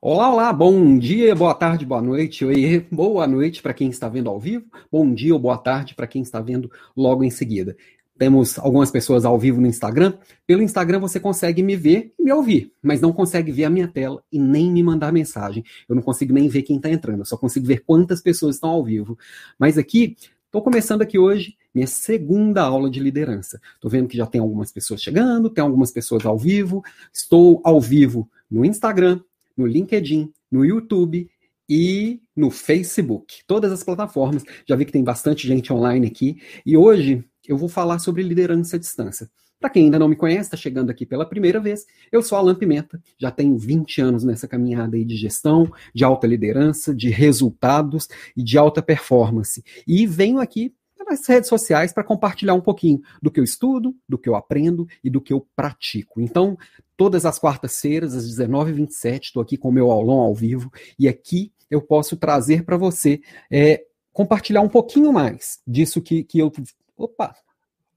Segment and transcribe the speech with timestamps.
[0.00, 4.30] Olá, olá, bom dia, boa tarde, boa noite, oi, boa noite para quem está vendo
[4.30, 7.76] ao vivo, bom dia ou boa tarde para quem está vendo logo em seguida.
[8.16, 10.14] Temos algumas pessoas ao vivo no Instagram.
[10.46, 13.88] Pelo Instagram você consegue me ver e me ouvir, mas não consegue ver a minha
[13.88, 15.64] tela e nem me mandar mensagem.
[15.88, 18.70] Eu não consigo nem ver quem está entrando, eu só consigo ver quantas pessoas estão
[18.70, 19.18] ao vivo.
[19.58, 23.60] Mas aqui, estou começando aqui hoje minha segunda aula de liderança.
[23.74, 26.84] Estou vendo que já tem algumas pessoas chegando, tem algumas pessoas ao vivo.
[27.12, 29.20] Estou ao vivo no Instagram,
[29.58, 31.28] no LinkedIn, no YouTube
[31.68, 33.40] e no Facebook.
[33.46, 34.44] Todas as plataformas.
[34.66, 36.40] Já vi que tem bastante gente online aqui.
[36.64, 39.28] E hoje eu vou falar sobre liderança à distância.
[39.60, 42.54] Para quem ainda não me conhece, está chegando aqui pela primeira vez, eu sou Alan
[42.54, 48.06] Pimenta, já tenho 20 anos nessa caminhada aí de gestão, de alta liderança, de resultados
[48.36, 49.64] e de alta performance.
[49.84, 50.72] E venho aqui
[51.08, 54.86] nas redes sociais para compartilhar um pouquinho do que eu estudo, do que eu aprendo
[55.02, 56.20] e do que eu pratico.
[56.20, 56.56] Então,
[56.98, 60.68] todas as quartas-feiras, às 19h27, estou aqui com o meu aulão ao vivo
[60.98, 66.40] e aqui eu posso trazer para você é, compartilhar um pouquinho mais disso que, que
[66.40, 66.52] eu.
[66.96, 67.34] Opa!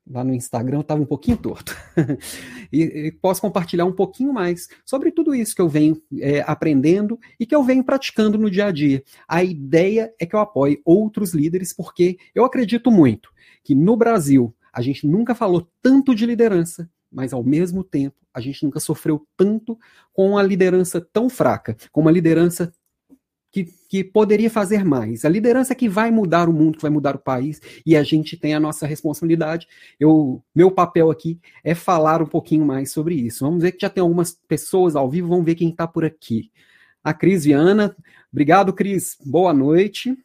[0.08, 1.76] Lá no Instagram estava um pouquinho torto.
[2.72, 7.20] e, e, posso compartilhar um pouquinho mais sobre tudo isso que eu venho é, aprendendo
[7.40, 9.04] e que eu venho praticando no dia a dia.
[9.28, 13.32] A ideia é que eu apoie outros líderes, porque eu acredito muito
[13.64, 18.40] que no Brasil a gente nunca falou tanto de liderança, mas ao mesmo tempo a
[18.40, 19.78] gente nunca sofreu tanto
[20.14, 22.72] com a liderança tão fraca, com uma liderança
[23.52, 25.26] que, que poderia fazer mais.
[25.26, 28.38] A liderança que vai mudar o mundo, que vai mudar o país, e a gente
[28.38, 29.67] tem a nossa responsabilidade.
[30.00, 33.44] Eu, meu papel aqui é falar um pouquinho mais sobre isso.
[33.44, 36.50] Vamos ver que já tem algumas pessoas ao vivo, vamos ver quem está por aqui.
[37.04, 37.95] A Cris Viana,
[38.32, 39.17] obrigado, Cris.
[39.26, 40.17] Boa noite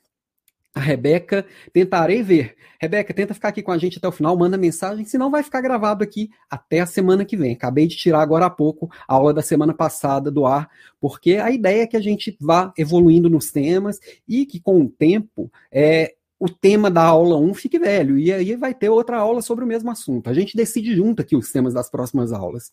[0.76, 1.46] a Rebeca.
[1.72, 2.54] Tentarei ver.
[2.78, 5.62] Rebeca, tenta ficar aqui com a gente até o final, manda mensagem, senão vai ficar
[5.62, 7.54] gravado aqui até a semana que vem.
[7.54, 10.68] Acabei de tirar agora há pouco a aula da semana passada do ar,
[11.00, 13.98] porque a ideia é que a gente vá evoluindo nos temas
[14.28, 18.54] e que com o tempo é, o tema da aula 1 fique velho, e aí
[18.56, 20.28] vai ter outra aula sobre o mesmo assunto.
[20.28, 22.70] A gente decide junto aqui os temas das próximas aulas.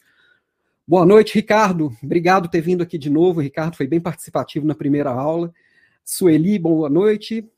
[0.85, 1.93] Boa noite, Ricardo.
[2.03, 3.39] Obrigado por ter vindo aqui de novo.
[3.39, 5.53] O Ricardo foi bem participativo na primeira aula.
[6.03, 7.49] Sueli, boa noite.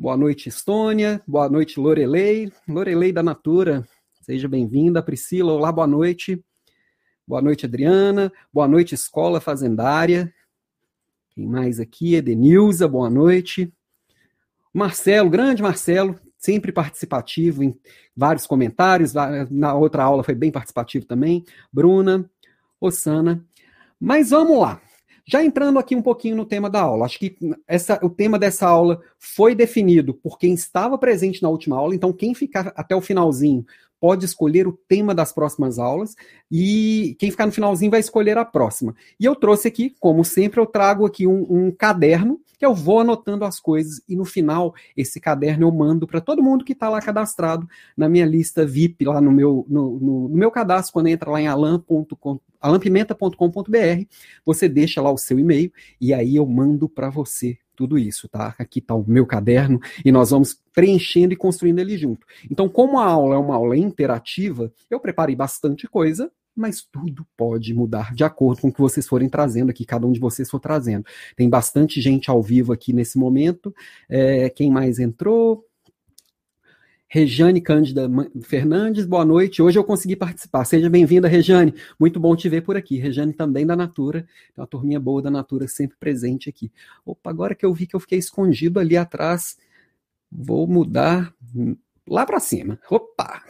[0.00, 1.20] Boa noite, Estônia.
[1.26, 2.52] Boa noite, Lorelei.
[2.68, 3.84] Lorelei da Natura.
[4.20, 5.02] Seja bem-vinda.
[5.02, 6.40] Priscila, olá, boa noite.
[7.26, 8.32] Boa noite, Adriana.
[8.54, 10.32] Boa noite, Escola Fazendária.
[11.30, 12.14] Quem mais aqui?
[12.14, 13.74] Edenilza, boa noite.
[14.72, 17.76] Marcelo, grande Marcelo, sempre participativo em
[18.16, 19.12] vários comentários.
[19.50, 21.44] Na outra aula foi bem participativo também.
[21.72, 22.30] Bruna,
[22.80, 23.44] Osana.
[24.00, 24.80] Mas vamos lá.
[25.30, 28.66] Já entrando aqui um pouquinho no tema da aula, acho que essa, o tema dessa
[28.66, 33.00] aula foi definido por quem estava presente na última aula, então quem ficar até o
[33.02, 33.62] finalzinho
[34.00, 36.14] pode escolher o tema das próximas aulas
[36.50, 38.94] e quem ficar no finalzinho vai escolher a próxima.
[39.18, 43.00] E eu trouxe aqui, como sempre, eu trago aqui um, um caderno que eu vou
[43.00, 46.88] anotando as coisas e no final esse caderno eu mando para todo mundo que está
[46.88, 51.06] lá cadastrado na minha lista VIP, lá no meu, no, no, no meu cadastro, quando
[51.06, 54.04] entra lá em alan.com alampimenta.com.br,
[54.44, 58.56] você deixa lá o seu e-mail e aí eu mando para você tudo isso, tá?
[58.58, 62.26] Aqui está o meu caderno e nós vamos preenchendo e construindo ele junto.
[62.50, 67.72] Então, como a aula é uma aula interativa, eu preparei bastante coisa, mas tudo pode
[67.72, 70.58] mudar de acordo com o que vocês forem trazendo aqui, cada um de vocês for
[70.58, 71.06] trazendo.
[71.36, 73.72] Tem bastante gente ao vivo aqui nesse momento.
[74.08, 75.67] É, quem mais entrou?
[77.10, 78.06] Rejane Cândida
[78.42, 79.62] Fernandes, boa noite.
[79.62, 80.66] Hoje eu consegui participar.
[80.66, 81.72] Seja bem-vinda, Rejane.
[81.98, 82.98] Muito bom te ver por aqui.
[82.98, 84.26] Rejane também da Natura.
[84.54, 86.70] Uma turminha boa da Natura sempre presente aqui.
[87.06, 89.56] Opa, agora que eu vi que eu fiquei escondido ali atrás,
[90.30, 91.34] vou mudar
[92.06, 92.78] lá para cima.
[92.90, 93.42] Opa!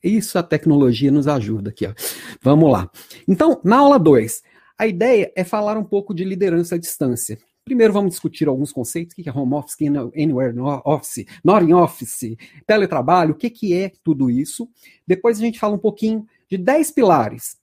[0.00, 1.88] Isso a tecnologia nos ajuda aqui.
[1.88, 1.94] Ó.
[2.40, 2.88] Vamos lá.
[3.26, 4.40] Então, na aula 2,
[4.78, 7.38] a ideia é falar um pouco de liderança à distância.
[7.64, 11.72] Primeiro vamos discutir alguns conceitos, o que é home office, é anywhere office, not in
[11.72, 14.68] office, teletrabalho, o que, que é tudo isso.
[15.06, 17.56] Depois a gente fala um pouquinho de 10 pilares.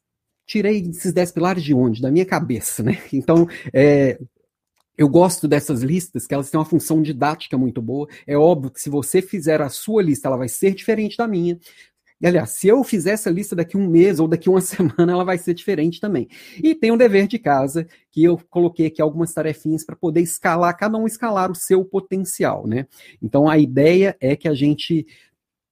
[0.48, 2.02] Tirei esses 10 pilares de onde?
[2.02, 3.00] Da minha cabeça, né?
[3.14, 4.20] Então, é,
[4.98, 8.08] eu gosto dessas listas, que elas têm uma função didática muito boa.
[8.26, 11.60] É óbvio que se você fizer a sua lista, ela vai ser diferente da minha.
[12.22, 15.24] E, aliás, se eu fizer essa lista daqui um mês ou daqui uma semana, ela
[15.24, 16.28] vai ser diferente também.
[16.62, 20.78] E tem um dever de casa, que eu coloquei aqui algumas tarefinhas para poder escalar,
[20.78, 22.86] cada um escalar o seu potencial, né?
[23.22, 25.08] Então a ideia é que a gente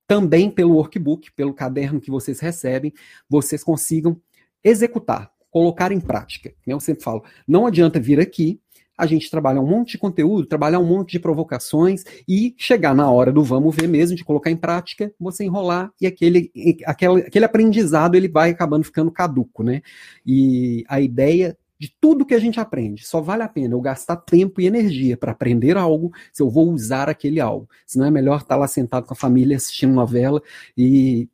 [0.07, 2.91] também pelo workbook, pelo caderno que vocês recebem,
[3.29, 4.19] vocês consigam
[4.63, 6.51] executar, colocar em prática.
[6.65, 8.59] Eu sempre falo, não adianta vir aqui
[8.99, 13.09] a gente trabalhar um monte de conteúdo, trabalhar um monte de provocações e chegar na
[13.09, 16.51] hora do vamos ver mesmo, de colocar em prática, você enrolar e aquele,
[16.85, 19.81] aquele, aquele aprendizado ele vai acabando ficando caduco, né?
[20.25, 23.07] E a ideia de tudo que a gente aprende.
[23.07, 26.69] Só vale a pena eu gastar tempo e energia para aprender algo se eu vou
[26.69, 27.69] usar aquele algo.
[27.87, 30.41] Senão é melhor estar lá sentado com a família assistindo novela
[30.77, 31.29] e.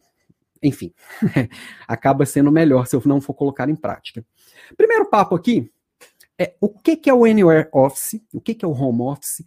[0.61, 0.94] Enfim,
[1.88, 4.23] acaba sendo melhor se eu não for colocar em prática.
[4.77, 5.69] Primeiro papo aqui
[6.39, 9.39] é o que, que é o Anywhere Office, o que, que é o Home Office,
[9.39, 9.45] o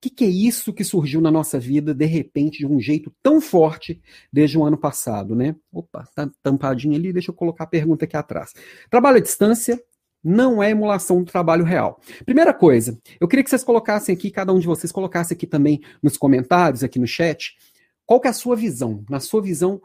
[0.00, 3.40] que, que é isso que surgiu na nossa vida de repente de um jeito tão
[3.40, 4.00] forte
[4.32, 5.56] desde o ano passado, né?
[5.72, 8.52] Opa, tá tampadinho ali, deixa eu colocar a pergunta aqui atrás.
[8.90, 9.82] Trabalho à distância
[10.22, 12.00] não é emulação do trabalho real.
[12.24, 15.80] Primeira coisa, eu queria que vocês colocassem aqui, cada um de vocês colocasse aqui também
[16.02, 17.56] nos comentários, aqui no chat,
[18.04, 19.04] qual que é a sua visão?
[19.08, 19.80] Na sua visão,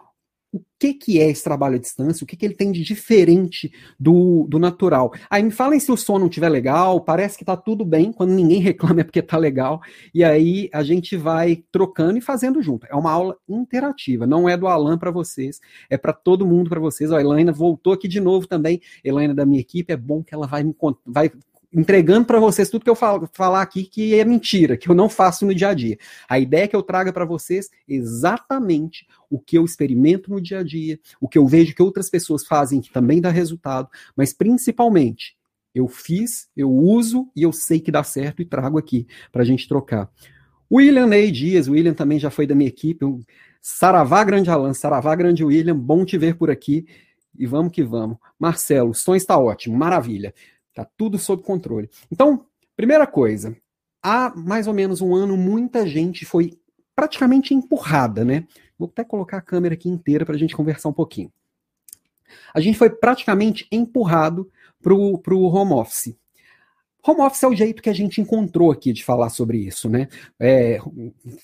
[0.51, 3.71] o que, que é esse trabalho à distância, o que, que ele tem de diferente
[3.99, 5.13] do, do natural.
[5.29, 8.31] Aí me falem se o som não estiver legal, parece que está tudo bem, quando
[8.31, 9.81] ninguém reclama é porque está legal,
[10.13, 12.85] e aí a gente vai trocando e fazendo junto.
[12.87, 15.59] É uma aula interativa, não é do Alan para vocês,
[15.89, 17.11] é para todo mundo para vocês.
[17.11, 20.47] a Elaine voltou aqui de novo também, Elaine da minha equipe, é bom que ela
[20.47, 20.75] vai me
[21.05, 21.31] vai
[21.73, 25.07] entregando para vocês tudo que eu falo, falar aqui que é mentira, que eu não
[25.07, 25.97] faço no dia a dia.
[26.27, 30.59] A ideia é que eu traga para vocês exatamente o que eu experimento no dia
[30.59, 34.33] a dia, o que eu vejo que outras pessoas fazem que também dá resultado, mas
[34.33, 35.35] principalmente
[35.73, 39.45] eu fiz, eu uso e eu sei que dá certo e trago aqui para a
[39.45, 40.09] gente trocar.
[40.71, 43.05] William Ney Dias, William também já foi da minha equipe.
[43.61, 46.85] Saravá Grande Alan, Saravá Grande William, bom te ver por aqui.
[47.37, 48.17] E vamos que vamos.
[48.37, 50.33] Marcelo, o som está ótimo, maravilha.
[50.73, 51.89] Tá tudo sob controle.
[52.11, 52.45] Então,
[52.75, 53.55] primeira coisa,
[54.01, 56.57] há mais ou menos um ano, muita gente foi
[56.95, 58.47] praticamente empurrada, né?
[58.77, 61.31] Vou até colocar a câmera aqui inteira para a gente conversar um pouquinho.
[62.53, 64.49] A gente foi praticamente empurrado
[64.81, 66.15] para o home office.
[67.03, 70.07] Home office é o jeito que a gente encontrou aqui de falar sobre isso, né?
[70.39, 70.77] É,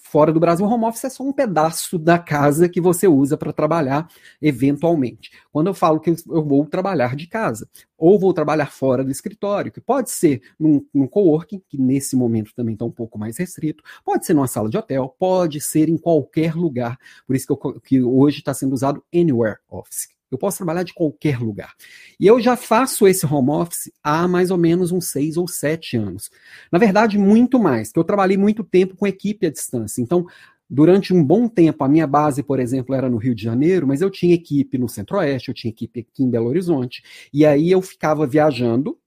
[0.04, 3.52] fora do Brasil, home office é só um pedaço da casa que você usa para
[3.52, 4.08] trabalhar
[4.40, 5.32] eventualmente.
[5.52, 7.68] Quando eu falo que eu vou trabalhar de casa,
[7.98, 12.54] ou vou trabalhar fora do escritório, que pode ser num, num coworking, que nesse momento
[12.56, 15.98] também está um pouco mais restrito, pode ser numa sala de hotel, pode ser em
[15.98, 17.00] qualquer lugar.
[17.26, 20.94] Por isso que, eu, que hoje está sendo usado Anywhere Office eu posso trabalhar de
[20.94, 21.74] qualquer lugar.
[22.20, 25.98] E eu já faço esse home office há mais ou menos uns seis ou sete
[25.98, 26.30] anos.
[26.72, 30.02] Na verdade, muito mais, que eu trabalhei muito tempo com equipe à distância.
[30.02, 30.26] Então,
[30.70, 34.02] durante um bom tempo, a minha base, por exemplo, era no Rio de Janeiro, mas
[34.02, 37.02] eu tinha equipe no Centro-Oeste, eu tinha equipe aqui em Belo Horizonte.
[37.34, 38.98] E aí eu ficava viajando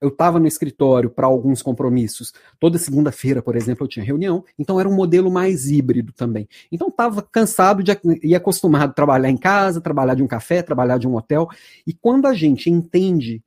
[0.00, 2.32] eu estava no escritório para alguns compromissos.
[2.58, 6.48] Toda segunda-feira, por exemplo, eu tinha reunião, então era um modelo mais híbrido também.
[6.72, 7.92] Então estava cansado de,
[8.22, 11.48] e acostumado a trabalhar em casa, trabalhar de um café, trabalhar de um hotel.
[11.86, 13.42] E quando a gente entende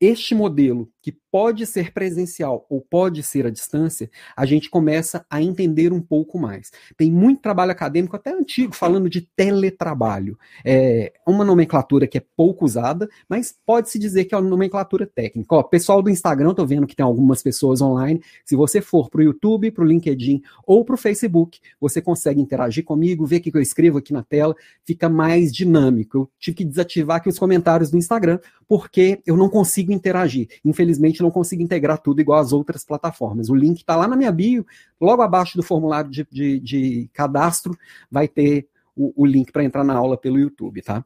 [0.00, 5.40] este modelo, que pode ser presencial ou pode ser à distância, a gente começa a
[5.42, 6.70] entender um pouco mais.
[6.94, 10.38] Tem muito trabalho acadêmico, até antigo, falando de teletrabalho.
[10.62, 15.54] É uma nomenclatura que é pouco usada, mas pode-se dizer que é uma nomenclatura técnica.
[15.54, 18.20] Ó, pessoal do Instagram, estou vendo que tem algumas pessoas online.
[18.44, 22.42] Se você for para o YouTube, para o LinkedIn ou para o Facebook, você consegue
[22.42, 26.18] interagir comigo, ver o que eu escrevo aqui na tela, fica mais dinâmico.
[26.18, 30.48] Eu tive que desativar aqui os comentários do Instagram, porque eu não consigo interagir.
[30.62, 33.48] Infelizmente, não consigo integrar tudo igual às outras plataformas.
[33.48, 34.66] O link está lá na minha bio,
[35.00, 37.76] logo abaixo do formulário de, de, de cadastro,
[38.10, 41.04] vai ter o, o link para entrar na aula pelo YouTube, tá?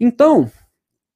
[0.00, 0.50] Então,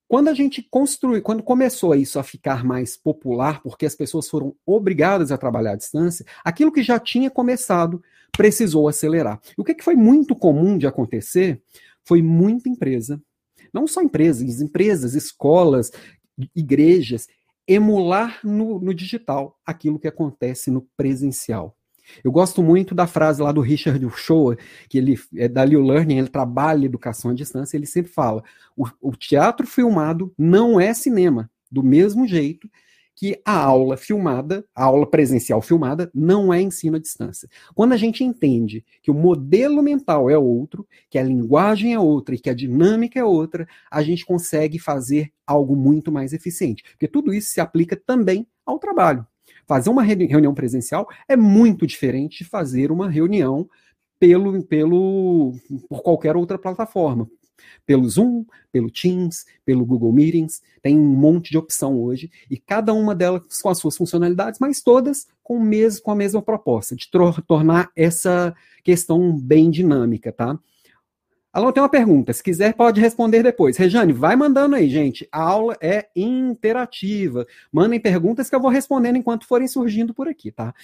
[0.06, 4.54] quando a gente construiu, quando começou isso a ficar mais popular, porque as pessoas foram
[4.64, 8.02] obrigadas a trabalhar à distância, aquilo que já tinha começado
[8.36, 9.40] precisou acelerar.
[9.56, 11.60] E o que, que foi muito comum de acontecer
[12.04, 13.20] foi muita empresa
[13.72, 15.90] não só empresas, empresas, escolas,
[16.54, 17.28] igrejas,
[17.68, 21.76] emular no, no digital aquilo que acontece no presencial.
[22.24, 24.56] Eu gosto muito da frase lá do Richard Uchoa,
[24.88, 28.42] que ele é da Learning, ele trabalha educação à distância, ele sempre fala:
[28.74, 31.50] o, o teatro filmado não é cinema.
[31.70, 32.66] Do mesmo jeito
[33.18, 37.48] que a aula filmada, a aula presencial filmada, não é ensino à distância.
[37.74, 42.36] Quando a gente entende que o modelo mental é outro, que a linguagem é outra
[42.36, 46.84] e que a dinâmica é outra, a gente consegue fazer algo muito mais eficiente.
[46.92, 49.26] Porque tudo isso se aplica também ao trabalho.
[49.66, 53.68] Fazer uma reunião presencial é muito diferente de fazer uma reunião
[54.20, 55.54] pelo, pelo,
[55.88, 57.28] por qualquer outra plataforma
[57.86, 62.92] pelo Zoom, pelo Teams, pelo Google Meetings, tem um monte de opção hoje, e cada
[62.92, 67.08] uma delas com as suas funcionalidades, mas todas com, mesmo, com a mesma proposta, de
[67.46, 70.58] tornar essa questão bem dinâmica, tá?
[71.50, 72.32] Alô, tem uma pergunta.
[72.32, 73.76] Se quiser, pode responder depois.
[73.76, 75.26] Rejane, vai mandando aí, gente.
[75.32, 77.46] A aula é interativa.
[77.72, 80.74] Mandem perguntas que eu vou respondendo enquanto forem surgindo por aqui, tá?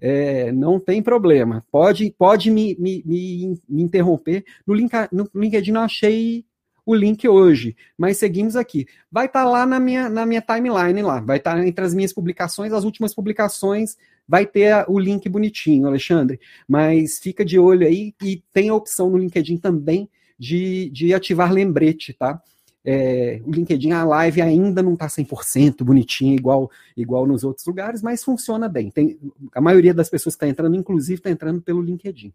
[0.00, 1.64] É, não tem problema.
[1.70, 4.44] Pode, pode me, me, me, me interromper.
[4.66, 6.44] No, link, no LinkedIn eu achei
[6.86, 8.86] o link hoje, mas seguimos aqui.
[9.10, 11.94] Vai estar tá lá na minha, na minha timeline lá, vai estar tá entre as
[11.94, 13.96] minhas publicações, as últimas publicações,
[14.28, 16.38] vai ter o link bonitinho, Alexandre.
[16.68, 21.52] Mas fica de olho aí e tem a opção no LinkedIn também de, de ativar
[21.52, 22.40] lembrete, tá?
[22.84, 28.02] É, o LinkedIn, a live ainda não está 100% bonitinha, igual, igual nos outros lugares,
[28.02, 28.90] mas funciona bem.
[28.90, 29.18] Tem,
[29.54, 32.32] a maioria das pessoas que está entrando, inclusive, está entrando pelo LinkedIn.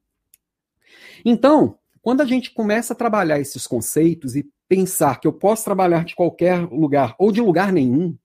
[1.23, 6.05] Então, quando a gente começa a trabalhar esses conceitos e pensar que eu posso trabalhar
[6.05, 8.15] de qualquer lugar ou de lugar nenhum,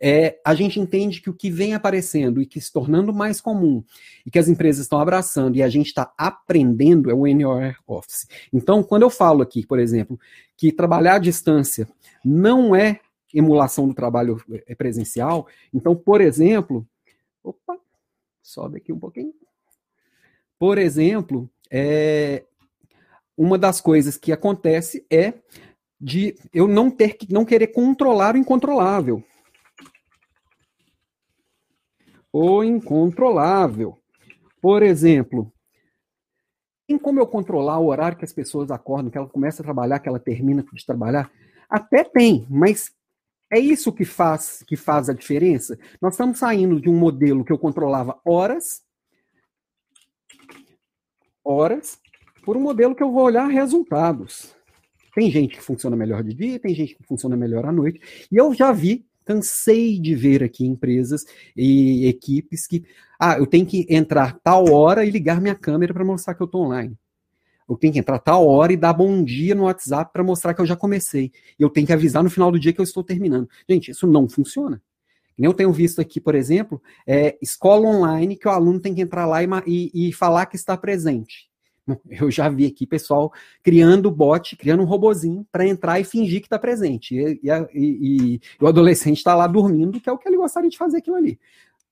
[0.00, 3.82] é, a gente entende que o que vem aparecendo e que se tornando mais comum
[4.24, 8.26] e que as empresas estão abraçando e a gente está aprendendo é o NOR Office.
[8.52, 10.18] Então, quando eu falo aqui, por exemplo,
[10.56, 11.88] que trabalhar à distância
[12.24, 13.00] não é
[13.32, 16.86] emulação do trabalho é, presencial, então, por exemplo,
[17.42, 17.78] opa,
[18.42, 19.32] sobe aqui um pouquinho.
[20.58, 22.44] Por exemplo, é,
[23.36, 25.34] uma das coisas que acontece é
[26.00, 29.22] de eu não ter que não querer controlar o incontrolável.
[32.32, 33.98] O incontrolável.
[34.60, 35.52] Por exemplo,
[36.86, 39.98] tem como eu controlar o horário que as pessoas acordam, que ela começa a trabalhar,
[39.98, 41.30] que ela termina de trabalhar?
[41.68, 42.92] Até tem, mas
[43.50, 45.78] é isso que faz que faz a diferença.
[46.00, 48.82] Nós estamos saindo de um modelo que eu controlava horas,
[51.44, 52.00] horas,
[52.44, 54.54] por um modelo que eu vou olhar resultados.
[55.14, 58.28] Tem gente que funciona melhor de dia, tem gente que funciona melhor à noite.
[58.30, 61.24] E eu já vi, cansei de ver aqui empresas
[61.56, 62.84] e equipes que,
[63.18, 66.46] ah, eu tenho que entrar tal hora e ligar minha câmera para mostrar que eu
[66.46, 66.96] estou online.
[67.68, 70.60] Eu tenho que entrar tal hora e dar bom dia no WhatsApp para mostrar que
[70.60, 71.32] eu já comecei.
[71.58, 73.48] E eu tenho que avisar no final do dia que eu estou terminando.
[73.68, 74.82] Gente, isso não funciona.
[75.38, 79.26] Eu tenho visto aqui, por exemplo, é, escola online que o aluno tem que entrar
[79.26, 81.50] lá e, e, e falar que está presente.
[82.10, 86.46] Eu já vi aqui pessoal criando bot, criando um robozinho para entrar e fingir que
[86.46, 87.14] está presente.
[87.14, 87.40] E,
[87.74, 90.98] e, e, o adolescente está lá dormindo, que é o que ele gostaria de fazer
[90.98, 91.38] aquilo ali.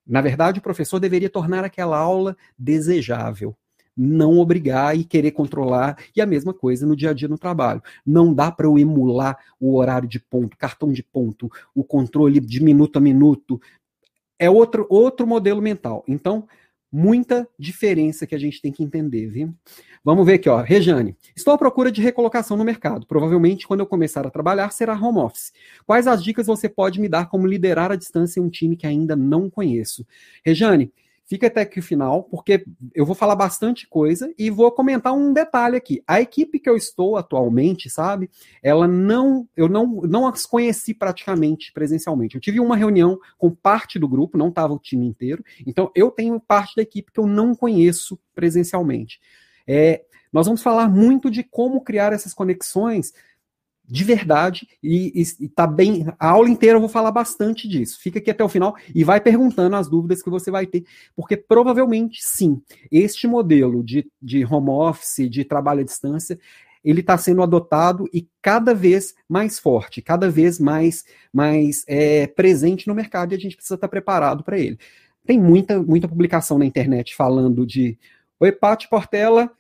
[0.07, 3.57] Na verdade, o professor deveria tornar aquela aula desejável.
[3.97, 5.99] Não obrigar e querer controlar.
[6.17, 7.83] E a mesma coisa no dia a dia no trabalho.
[8.07, 12.63] Não dá para eu emular o horário de ponto, cartão de ponto, o controle de
[12.63, 13.61] minuto a minuto.
[14.39, 16.03] É outro, outro modelo mental.
[16.09, 16.49] Então,
[16.93, 19.55] muita diferença que a gente tem que entender, viu?
[20.05, 20.61] Vamos ver aqui, ó.
[20.61, 23.07] Rejane, estou à procura de recolocação no mercado.
[23.07, 25.53] Provavelmente, quando eu começar a trabalhar, será home office.
[25.87, 28.87] Quais as dicas você pode me dar como liderar à distância em um time que
[28.87, 30.07] ainda não conheço?
[30.45, 30.93] Rejane,
[31.31, 35.33] Fica até aqui o final, porque eu vou falar bastante coisa e vou comentar um
[35.33, 36.03] detalhe aqui.
[36.05, 38.29] A equipe que eu estou atualmente, sabe?
[38.61, 42.35] Ela não, eu não, não as conheci praticamente presencialmente.
[42.35, 45.45] Eu tive uma reunião com parte do grupo, não estava o time inteiro.
[45.65, 49.21] Então eu tenho parte da equipe que eu não conheço presencialmente.
[49.69, 53.13] É, nós vamos falar muito de como criar essas conexões
[53.91, 56.07] de verdade e, e, e, tá bem.
[56.19, 57.99] A aula inteira eu vou falar bastante disso.
[58.01, 60.85] Fica aqui até o final e vai perguntando as dúvidas que você vai ter,
[61.17, 66.39] porque provavelmente sim, este modelo de, de home office, de trabalho à distância,
[66.85, 72.87] ele está sendo adotado e cada vez mais forte, cada vez mais, mais é, presente
[72.87, 74.79] no mercado e a gente precisa estar tá preparado para ele.
[75.27, 77.99] Tem muita, muita publicação na internet falando de
[78.39, 79.51] Oi, Pati Portela,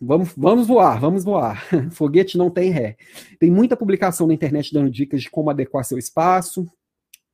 [0.00, 1.64] Vamos, vamos voar, vamos voar.
[1.90, 2.96] Foguete não tem ré.
[3.38, 6.66] Tem muita publicação na internet dando dicas de como adequar seu espaço,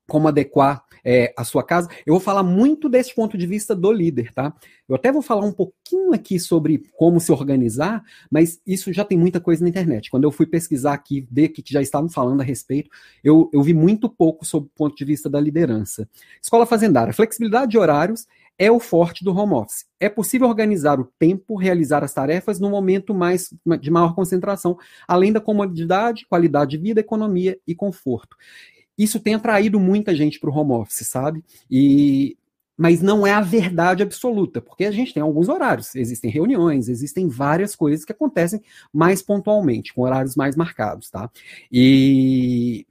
[0.09, 1.89] como adequar é, a sua casa.
[2.07, 4.55] Eu vou falar muito desse ponto de vista do líder, tá?
[4.89, 9.19] Eu até vou falar um pouquinho aqui sobre como se organizar, mas isso já tem
[9.19, 10.11] muita coisa na internet.
[10.11, 12.91] Quando eu fui pesquisar aqui, ver que já estavam falando a respeito,
[13.23, 16.09] eu, eu vi muito pouco sobre o ponto de vista da liderança.
[16.43, 18.27] Escola fazendária, flexibilidade de horários
[18.59, 19.85] é o forte do home office.
[19.99, 24.77] É possível organizar o tempo, realizar as tarefas no momento mais de maior concentração,
[25.09, 28.37] além da comodidade, qualidade de vida, economia e conforto.
[28.97, 31.43] Isso tem atraído muita gente para o home office, sabe?
[31.71, 32.37] E
[32.77, 37.29] mas não é a verdade absoluta, porque a gente tem alguns horários, existem reuniões, existem
[37.29, 38.61] várias coisas que acontecem
[38.93, 41.31] mais pontualmente, com horários mais marcados, tá?
[41.71, 42.85] E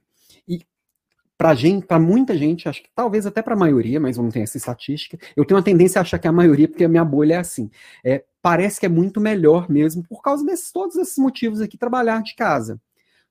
[1.36, 4.30] para gente, para muita gente, acho que talvez até para a maioria, mas eu não
[4.30, 5.18] tenho essa estatística.
[5.36, 7.70] Eu tenho uma tendência a achar que a maioria, porque a minha bolha é assim.
[8.04, 12.22] É, parece que é muito melhor mesmo, por causa desses todos esses motivos aqui, trabalhar
[12.22, 12.80] de casa.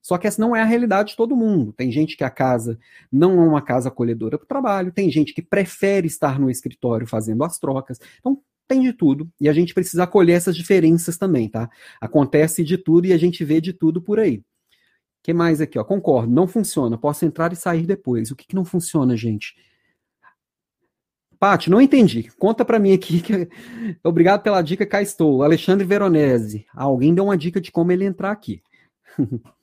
[0.01, 1.72] Só que essa não é a realidade de todo mundo.
[1.72, 2.77] Tem gente que a casa
[3.10, 7.07] não é uma casa acolhedora para o trabalho, tem gente que prefere estar no escritório
[7.07, 8.00] fazendo as trocas.
[8.19, 9.29] Então, tem de tudo.
[9.39, 11.69] E a gente precisa acolher essas diferenças também, tá?
[12.01, 14.43] Acontece de tudo e a gente vê de tudo por aí
[15.23, 15.79] que mais aqui?
[15.79, 15.83] Ó?
[15.85, 16.97] Concordo, não funciona.
[16.97, 18.29] Posso entrar e sair depois.
[18.29, 19.55] O que, que não funciona, gente?
[21.39, 22.29] Paty, não entendi.
[22.37, 23.19] Conta para mim aqui.
[23.23, 23.49] Que...
[24.03, 25.41] Obrigado pela dica, cá estou.
[25.41, 26.65] Alexandre Veronese.
[26.75, 28.61] Alguém deu uma dica de como ele entrar aqui.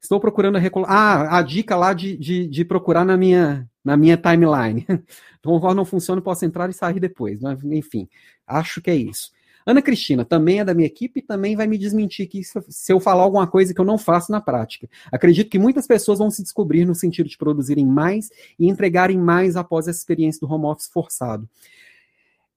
[0.00, 0.84] Estou procurando a recol...
[0.86, 4.86] Ah, a dica lá de, de, de, procurar na minha, na minha timeline.
[5.40, 7.40] Então, o não funciona, posso entrar e sair depois.
[7.40, 8.08] Mas, enfim,
[8.44, 9.30] acho que é isso.
[9.66, 12.98] Ana Cristina também é da minha equipe e também vai me desmentir que se eu
[12.98, 14.88] falar alguma coisa que eu não faço na prática.
[15.12, 19.56] Acredito que muitas pessoas vão se descobrir no sentido de produzirem mais e entregarem mais
[19.56, 21.48] após essa experiência do home office forçado.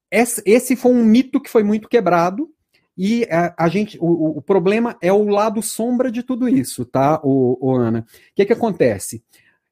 [0.10, 2.50] Esse foi um mito que foi muito quebrado
[2.98, 7.20] e a, a gente, o, o, problema é o lado sombra de tudo isso, tá,
[7.24, 8.00] o, o Ana?
[8.00, 9.24] O que, que acontece?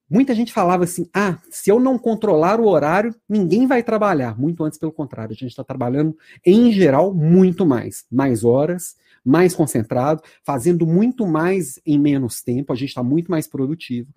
[0.10, 4.38] Muita gente falava assim: ah, se eu não controlar o horário, ninguém vai trabalhar.
[4.39, 8.06] Muito antes, pelo contrário, a gente está trabalhando, em geral, muito mais.
[8.12, 13.48] Mais horas, mais concentrado, fazendo muito mais em menos tempo, a gente está muito mais
[13.48, 14.10] produtivo.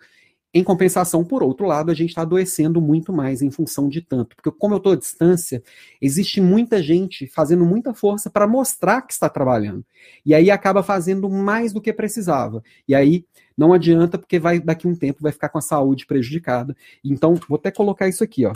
[0.54, 4.36] Em compensação, por outro lado, a gente está adoecendo muito mais em função de tanto.
[4.36, 5.62] Porque, como eu estou à distância,
[6.00, 9.82] existe muita gente fazendo muita força para mostrar que está trabalhando.
[10.26, 12.62] E aí acaba fazendo mais do que precisava.
[12.86, 13.24] E aí
[13.56, 16.76] não adianta, porque vai daqui um tempo vai ficar com a saúde prejudicada.
[17.04, 18.52] Então, vou até colocar isso aqui, ó.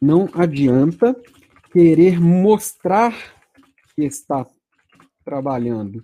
[0.00, 1.14] Não adianta
[1.72, 3.14] querer mostrar
[3.94, 4.46] que está
[5.24, 6.02] trabalhando,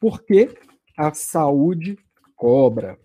[0.00, 0.48] porque
[0.96, 1.98] a saúde
[2.34, 2.98] cobra.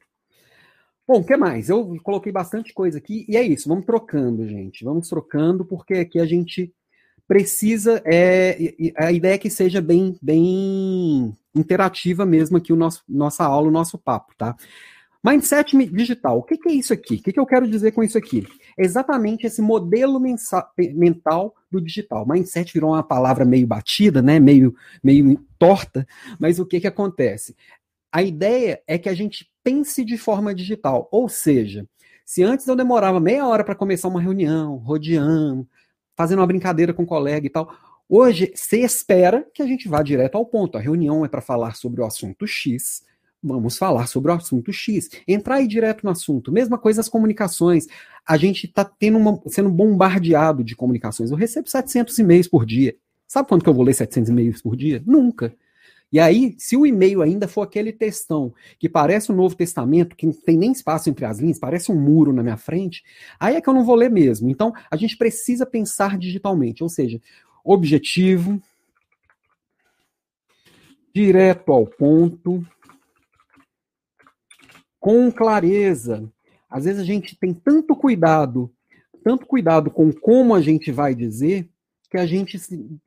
[1.07, 1.69] Bom, o que mais?
[1.69, 3.67] Eu coloquei bastante coisa aqui e é isso.
[3.67, 4.83] Vamos trocando, gente.
[4.83, 6.73] Vamos trocando porque aqui a gente
[7.29, 8.01] precisa.
[8.05, 8.57] É,
[8.97, 13.71] a ideia é que seja bem, bem interativa mesmo aqui o nosso nossa aula, o
[13.71, 14.55] nosso papo, tá?
[15.23, 16.39] Mindset digital.
[16.39, 17.15] O que, que é isso aqui?
[17.15, 18.47] O que, que eu quero dizer com isso aqui?
[18.77, 20.19] É exatamente esse modelo
[20.77, 22.25] mental do digital.
[22.27, 24.39] Mindset virou uma palavra meio batida, né?
[24.39, 26.07] Meio, meio torta,
[26.39, 27.55] mas o que, que acontece?
[28.11, 31.07] A ideia é que a gente pense de forma digital.
[31.11, 31.85] Ou seja,
[32.25, 35.67] se antes eu demorava meia hora para começar uma reunião, rodeando,
[36.19, 37.73] fazendo uma brincadeira com um colega e tal,
[38.09, 40.77] hoje se espera que a gente vá direto ao ponto.
[40.77, 43.05] A reunião é para falar sobre o assunto X,
[43.41, 45.09] vamos falar sobre o assunto X.
[45.25, 46.51] Entrar aí direto no assunto.
[46.51, 47.87] Mesma coisa as comunicações.
[48.27, 48.91] A gente está
[49.47, 51.31] sendo bombardeado de comunicações.
[51.31, 52.97] Eu recebo 700 e-mails por dia.
[53.25, 55.01] Sabe quanto que eu vou ler 700 e-mails por dia?
[55.05, 55.55] Nunca.
[56.11, 60.25] E aí, se o e-mail ainda for aquele textão que parece o Novo Testamento, que
[60.25, 63.03] não tem nem espaço entre as linhas, parece um muro na minha frente,
[63.39, 64.49] aí é que eu não vou ler mesmo.
[64.49, 67.21] Então, a gente precisa pensar digitalmente, ou seja,
[67.63, 68.59] objetivo,
[71.13, 72.65] direto ao ponto,
[74.99, 76.27] com clareza.
[76.69, 78.71] Às vezes a gente tem tanto cuidado,
[79.23, 81.69] tanto cuidado com como a gente vai dizer,
[82.09, 82.59] que a gente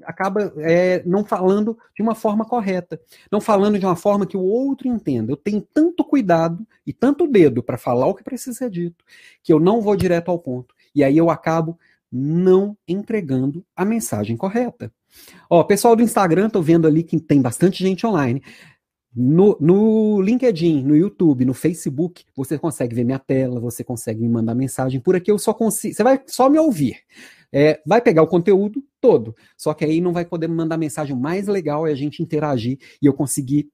[0.05, 4.43] acaba é, não falando de uma forma correta, não falando de uma forma que o
[4.43, 5.33] outro entenda.
[5.33, 9.05] Eu tenho tanto cuidado e tanto dedo para falar o que precisa ser dito,
[9.43, 10.75] que eu não vou direto ao ponto.
[10.95, 11.79] E aí eu acabo
[12.11, 14.93] não entregando a mensagem correta.
[15.51, 18.43] Ó, pessoal do Instagram, tô vendo ali que tem bastante gente online.
[19.15, 24.29] No, no, LinkedIn, no YouTube, no Facebook, você consegue ver minha tela, você consegue me
[24.29, 25.01] mandar mensagem.
[25.01, 25.95] Por aqui eu só consigo.
[25.95, 26.97] Você vai só me ouvir.
[27.53, 31.47] É, vai pegar o conteúdo todo, só que aí não vai poder mandar mensagem mais
[31.47, 33.69] legal é a gente interagir e eu conseguir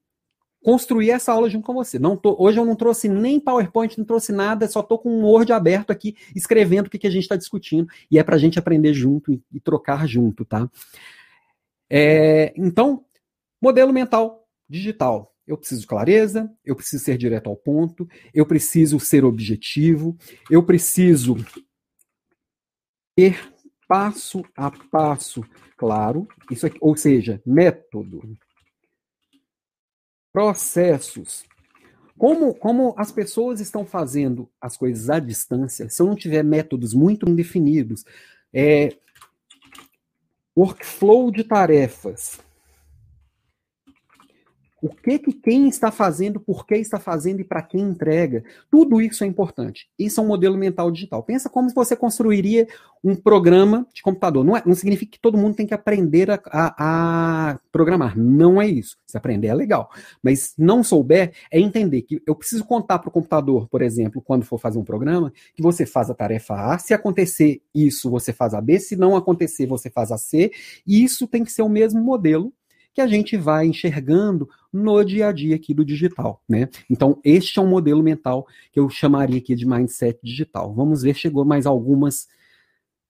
[0.62, 1.98] construir essa aula junto com você.
[1.98, 5.24] Não tô, hoje eu não trouxe nem PowerPoint, não trouxe nada, só estou com um
[5.24, 8.38] Word aberto aqui, escrevendo o que, que a gente está discutindo, e é para a
[8.38, 10.68] gente aprender junto e, e trocar junto, tá?
[11.88, 13.04] É, então,
[13.62, 15.34] modelo mental digital.
[15.46, 20.14] Eu preciso de clareza, eu preciso ser direto ao ponto, eu preciso ser objetivo,
[20.50, 21.36] eu preciso
[23.16, 23.40] ter
[23.88, 25.42] passo a passo.
[25.76, 28.36] Claro, isso aqui, ou seja, método,
[30.32, 31.44] processos.
[32.16, 36.92] Como, como as pessoas estão fazendo as coisas à distância, se eu não tiver métodos
[36.92, 38.04] muito definidos,
[38.52, 38.96] é,
[40.56, 42.40] workflow de tarefas,
[44.80, 48.44] o que que quem está fazendo, por que está fazendo e para quem entrega.
[48.70, 49.88] Tudo isso é importante.
[49.98, 51.22] Isso é um modelo mental digital.
[51.22, 52.66] Pensa como você construiria
[53.02, 54.44] um programa de computador.
[54.44, 56.74] Não, é, não significa que todo mundo tem que aprender a, a,
[57.50, 58.16] a, programar.
[58.16, 58.96] Não é isso.
[59.06, 59.90] Se aprender é legal.
[60.22, 64.44] Mas não souber é entender que eu preciso contar para o computador, por exemplo, quando
[64.44, 68.54] for fazer um programa, que você faz a tarefa A, se acontecer isso, você faz
[68.54, 70.50] a B, se não acontecer, você faz a C,
[70.86, 72.52] e isso tem que ser o mesmo modelo
[72.98, 76.68] que a gente vai enxergando no dia a dia aqui do digital, né?
[76.90, 80.74] Então, este é um modelo mental que eu chamaria aqui de mindset digital.
[80.74, 82.26] Vamos ver, chegou mais algumas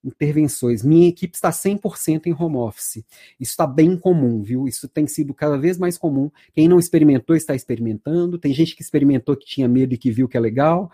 [0.04, 0.84] intervenções.
[0.84, 3.02] Minha equipe está 100% em home office.
[3.40, 4.68] Isso está bem comum, viu?
[4.68, 6.30] Isso tem sido cada vez mais comum.
[6.52, 8.38] Quem não experimentou está experimentando.
[8.38, 10.92] Tem gente que experimentou que tinha medo e que viu que é legal.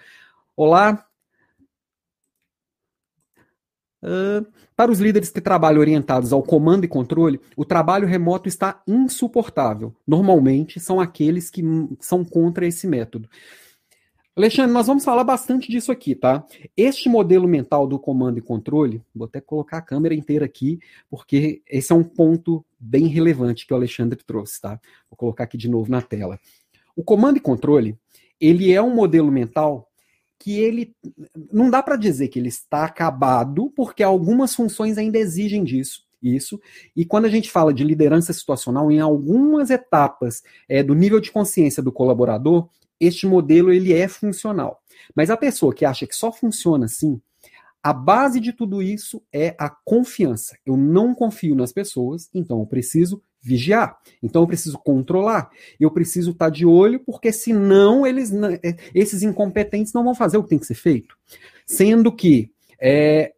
[0.57, 1.05] Olá.
[4.05, 8.83] Uh, para os líderes que trabalham orientados ao comando e controle, o trabalho remoto está
[8.87, 9.95] insuportável.
[10.07, 11.63] Normalmente são aqueles que
[12.01, 13.27] são contra esse método.
[14.37, 16.45] Alexandre, nós vamos falar bastante disso aqui, tá?
[16.77, 21.63] Este modelo mental do comando e controle, vou até colocar a câmera inteira aqui, porque
[21.71, 24.81] esse é um ponto bem relevante que o Alexandre trouxe, tá?
[25.09, 26.39] Vou colocar aqui de novo na tela.
[26.97, 27.97] O comando e controle,
[28.41, 29.89] ele é um modelo mental
[30.45, 30.95] que ele
[31.51, 36.05] não dá para dizer que ele está acabado, porque algumas funções ainda exigem disso.
[36.23, 36.61] Isso.
[36.95, 41.33] E quando a gente fala de liderança situacional, em algumas etapas é, do nível de
[41.33, 42.69] consciência do colaborador,
[43.01, 44.83] este modelo ele é funcional.
[45.17, 47.19] Mas a pessoa que acha que só funciona assim,
[47.83, 50.59] a base de tudo isso é a confiança.
[50.67, 53.99] Eu não confio nas pessoas, então eu preciso vigiar.
[54.23, 55.51] Então eu preciso controlar.
[55.79, 60.43] Eu preciso estar de olho, porque senão eles, é, esses incompetentes não vão fazer o
[60.43, 61.17] que tem que ser feito.
[61.67, 63.35] Sendo que é,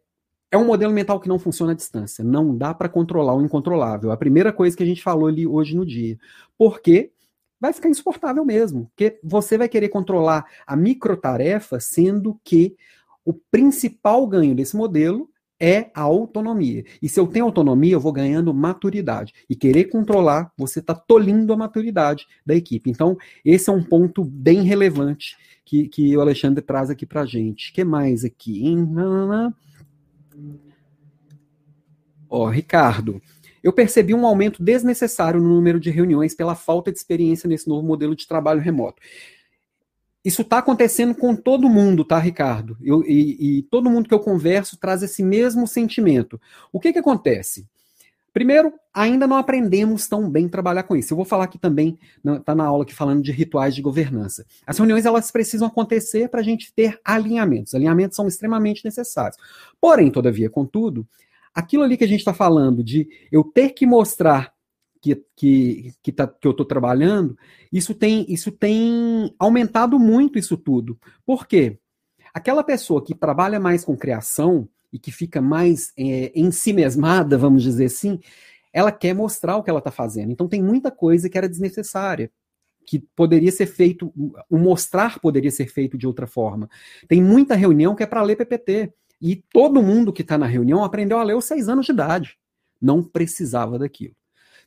[0.49, 2.23] é um modelo mental que não funciona à distância.
[2.23, 4.11] Não dá para controlar o incontrolável.
[4.11, 6.17] A primeira coisa que a gente falou ali hoje no dia.
[6.57, 7.11] Porque
[7.59, 8.85] vai ficar insuportável mesmo.
[8.85, 12.77] Porque você vai querer controlar a microtarefa, sendo que
[13.25, 16.83] o principal ganho desse modelo é a autonomia.
[17.01, 19.33] E se eu tenho autonomia, eu vou ganhando maturidade.
[19.49, 22.89] E querer controlar, você está tolindo a maturidade da equipe.
[22.89, 27.71] Então, esse é um ponto bem relevante que, que o Alexandre traz aqui para gente.
[27.71, 28.75] O que mais aqui?
[32.29, 33.21] Ó, Ricardo,
[33.63, 37.85] eu percebi um aumento desnecessário no número de reuniões pela falta de experiência nesse novo
[37.85, 39.01] modelo de trabalho remoto.
[40.23, 42.77] Isso está acontecendo com todo mundo, tá, Ricardo?
[42.81, 46.39] Eu, e, e, todo mundo que eu converso traz esse mesmo sentimento.
[46.71, 47.65] O que, que acontece?
[48.33, 51.11] Primeiro, ainda não aprendemos tão bem trabalhar com isso.
[51.11, 54.45] Eu vou falar aqui também, está na aula aqui falando de rituais de governança.
[54.65, 57.73] As reuniões elas precisam acontecer para a gente ter alinhamentos.
[57.73, 59.37] Alinhamentos são extremamente necessários.
[59.81, 61.07] Porém, todavia, contudo,
[61.51, 64.53] aquilo ali que a gente está falando de eu ter que mostrar
[65.01, 67.37] que, que, que, tá, que eu estou trabalhando,
[67.71, 70.99] isso tem, isso tem aumentado muito isso tudo.
[71.25, 71.79] Por quê?
[72.33, 77.37] Aquela pessoa que trabalha mais com criação e que fica mais é, em si mesmada,
[77.37, 78.19] vamos dizer assim,
[78.71, 80.31] ela quer mostrar o que ela está fazendo.
[80.31, 82.31] Então tem muita coisa que era desnecessária
[82.85, 84.13] que poderia ser feito,
[84.49, 86.69] o mostrar poderia ser feito de outra forma.
[87.07, 88.93] Tem muita reunião que é para ler PPT.
[89.19, 92.37] E todo mundo que está na reunião aprendeu a ler aos seis anos de idade.
[92.79, 94.15] Não precisava daquilo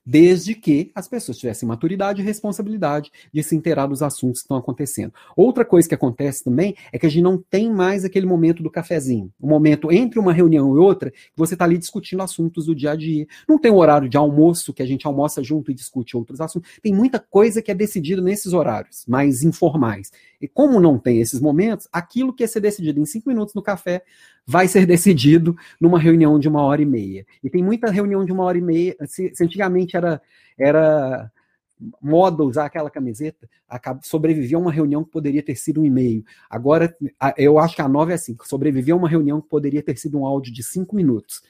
[0.04, 4.56] desde que as pessoas tivessem maturidade e responsabilidade de se inteirar dos assuntos que estão
[4.56, 5.12] acontecendo.
[5.36, 8.70] Outra coisa que acontece também é que a gente não tem mais aquele momento do
[8.70, 12.66] cafezinho, o um momento entre uma reunião e outra, que você está ali discutindo assuntos
[12.66, 13.26] do dia a dia.
[13.48, 16.70] Não tem o horário de almoço, que a gente almoça junto e discute outros assuntos.
[16.82, 20.10] Tem muita coisa que é decidida nesses horários, mais informais.
[20.40, 23.62] E como não tem esses momentos, aquilo que ia ser decidido em cinco minutos no
[23.62, 24.02] café
[24.50, 27.24] vai ser decidido numa reunião de uma hora e meia.
[27.40, 28.96] E tem muita reunião de uma hora e meia.
[29.06, 30.20] Se, se antigamente era,
[30.58, 31.30] era
[32.02, 33.48] moda usar aquela camiseta,
[34.02, 36.24] sobreviver a uma reunião que poderia ter sido um e-mail.
[36.50, 36.92] Agora,
[37.36, 40.18] eu acho que a nova é assim: sobreviver a uma reunião que poderia ter sido
[40.18, 41.42] um áudio de cinco minutos.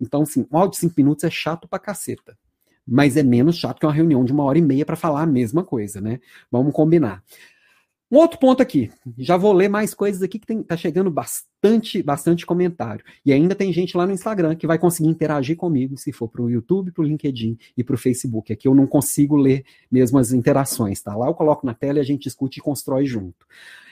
[0.00, 2.38] Então, assim, um áudio de cinco minutos é chato pra caceta.
[2.86, 5.26] Mas é menos chato que uma reunião de uma hora e meia para falar a
[5.26, 6.20] mesma coisa, né?
[6.48, 7.24] Vamos combinar.
[8.10, 8.88] Um outro ponto aqui,
[9.18, 13.04] já vou ler mais coisas aqui que tem, tá chegando bastante, bastante comentário.
[13.24, 16.40] E ainda tem gente lá no Instagram que vai conseguir interagir comigo se for para
[16.40, 18.52] o YouTube, para o LinkedIn e para o Facebook.
[18.52, 21.16] Aqui eu não consigo ler mesmo as interações, tá?
[21.16, 23.44] Lá eu coloco na tela e a gente discute e constrói junto.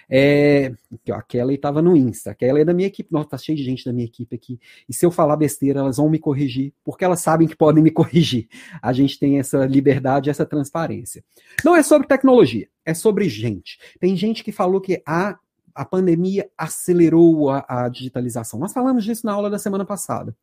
[0.09, 0.73] É,
[1.11, 2.31] a Kelly estava no Insta.
[2.31, 3.13] A Kelly é da minha equipe.
[3.13, 4.59] Nossa, tá cheio de gente da minha equipe aqui.
[4.89, 7.91] E se eu falar besteira, elas vão me corrigir, porque elas sabem que podem me
[7.91, 8.49] corrigir.
[8.83, 11.25] A gente tem essa liberdade, essa transparência.
[11.65, 13.79] Não é sobre tecnologia, é sobre gente.
[14.01, 15.39] Tem gente que falou que a,
[15.75, 18.59] a pandemia acelerou a, a digitalização.
[18.59, 20.37] Nós falamos disso na aula da semana passada.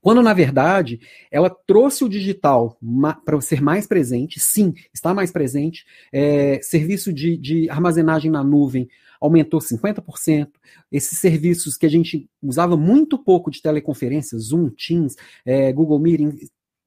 [0.00, 2.78] Quando, na verdade, ela trouxe o digital
[3.24, 5.84] para ser mais presente, sim, está mais presente.
[6.12, 8.88] É, serviço de, de armazenagem na nuvem
[9.20, 10.48] aumentou 50%.
[10.92, 16.38] Esses serviços que a gente usava muito pouco de teleconferência, Zoom, Teams, é, Google Meeting,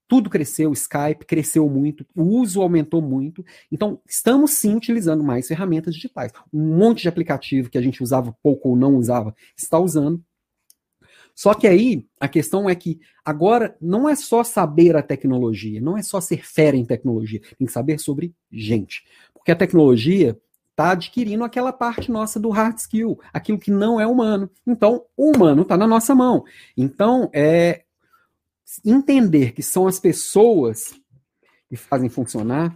[0.07, 3.43] tudo cresceu, Skype cresceu muito, o uso aumentou muito.
[3.71, 6.31] Então, estamos sim utilizando mais ferramentas digitais.
[6.53, 10.23] Um monte de aplicativo que a gente usava pouco ou não usava, está usando.
[11.37, 15.95] Só que aí a questão é que agora não é só saber a tecnologia, não
[15.95, 19.05] é só ser fera em tecnologia, tem que saber sobre gente.
[19.35, 20.35] Porque a tecnologia
[20.71, 24.49] está adquirindo aquela parte nossa do hard skill, aquilo que não é humano.
[24.65, 26.43] Então, o humano está na nossa mão.
[26.75, 27.83] Então, é
[28.83, 30.99] entender que são as pessoas
[31.69, 32.75] que fazem funcionar,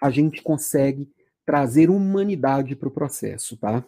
[0.00, 1.10] a gente consegue
[1.44, 3.84] trazer humanidade para o processo, tá?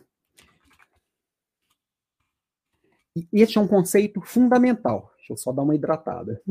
[3.16, 5.11] E este é um conceito fundamental.
[5.16, 6.42] Deixa eu só dar uma hidratada.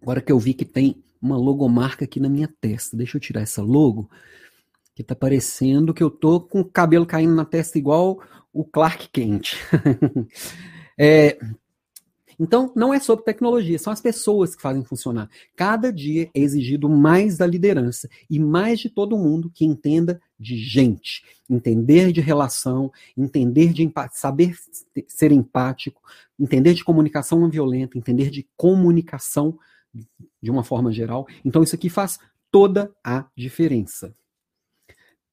[0.00, 2.96] Agora que eu vi que tem uma logomarca aqui na minha testa.
[2.96, 4.08] Deixa eu tirar essa logo,
[4.94, 9.10] que tá parecendo que eu tô com o cabelo caindo na testa igual o Clark
[9.10, 9.56] Kent.
[10.98, 11.38] é,
[12.42, 15.28] então, não é sobre tecnologia, são as pessoas que fazem funcionar.
[15.54, 20.56] Cada dia é exigido mais da liderança e mais de todo mundo que entenda de
[20.56, 24.56] gente, entender de relação, entender de saber
[25.06, 26.00] ser empático,
[26.38, 29.58] entender de comunicação não violenta, entender de comunicação
[30.40, 31.26] de uma forma geral.
[31.44, 32.18] Então, isso aqui faz
[32.50, 34.14] toda a diferença.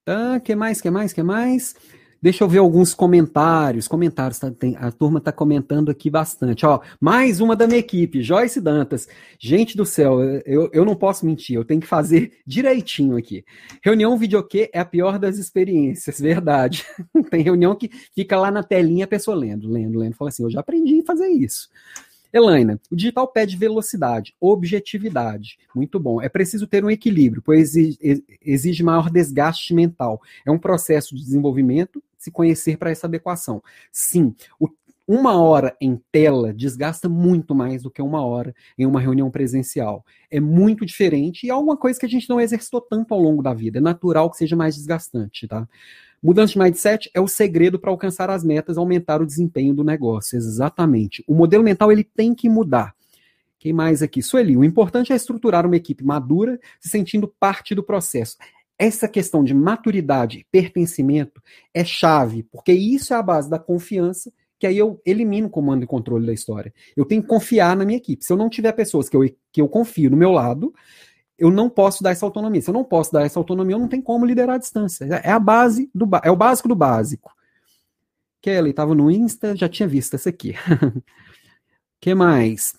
[0.04, 1.74] Tá, que mais, que mais, que mais?
[2.22, 3.88] Deixa eu ver alguns comentários.
[3.88, 6.66] Comentários, tá, tem, a turma está comentando aqui bastante.
[6.66, 9.08] Ó, mais uma da minha equipe, Joyce Dantas.
[9.40, 13.46] Gente do céu, eu, eu não posso mentir, eu tenho que fazer direitinho aqui.
[13.84, 16.86] Reunião videokê é a pior das experiências, verdade.
[17.30, 20.16] tem reunião que fica lá na telinha a pessoa lendo, lendo, lendo.
[20.16, 21.70] Fala assim, eu já aprendi a fazer isso.
[22.34, 25.58] Elaina, o digital pede velocidade, objetividade.
[25.74, 26.22] Muito bom.
[26.22, 27.74] É preciso ter um equilíbrio, pois
[28.42, 30.22] exige maior desgaste mental.
[30.46, 33.62] É um processo de desenvolvimento, se conhecer para essa adequação.
[33.92, 34.68] Sim, o,
[35.08, 40.06] uma hora em tela desgasta muito mais do que uma hora em uma reunião presencial.
[40.30, 43.42] É muito diferente e é alguma coisa que a gente não exercitou tanto ao longo
[43.42, 43.78] da vida.
[43.78, 45.68] É natural que seja mais desgastante, tá?
[46.22, 50.36] Mudança de mindset é o segredo para alcançar as metas, aumentar o desempenho do negócio.
[50.36, 51.24] Exatamente.
[51.26, 52.94] O modelo mental ele tem que mudar.
[53.60, 54.22] Quem mais aqui?
[54.22, 58.36] Sueli, o importante é estruturar uma equipe madura, se sentindo parte do processo.
[58.80, 61.42] Essa questão de maturidade, pertencimento,
[61.74, 65.84] é chave, porque isso é a base da confiança, que aí eu elimino o comando
[65.84, 66.74] e controle da história.
[66.96, 68.24] Eu tenho que confiar na minha equipe.
[68.24, 70.74] Se eu não tiver pessoas que eu, que eu confio no meu lado,
[71.38, 72.62] eu não posso dar essa autonomia.
[72.62, 75.06] Se eu não posso dar essa autonomia, eu não tenho como liderar a distância.
[75.06, 77.32] É a base do é o básico do básico.
[78.42, 80.54] Kelly estava no Insta, já tinha visto essa aqui.
[82.02, 82.74] que mais?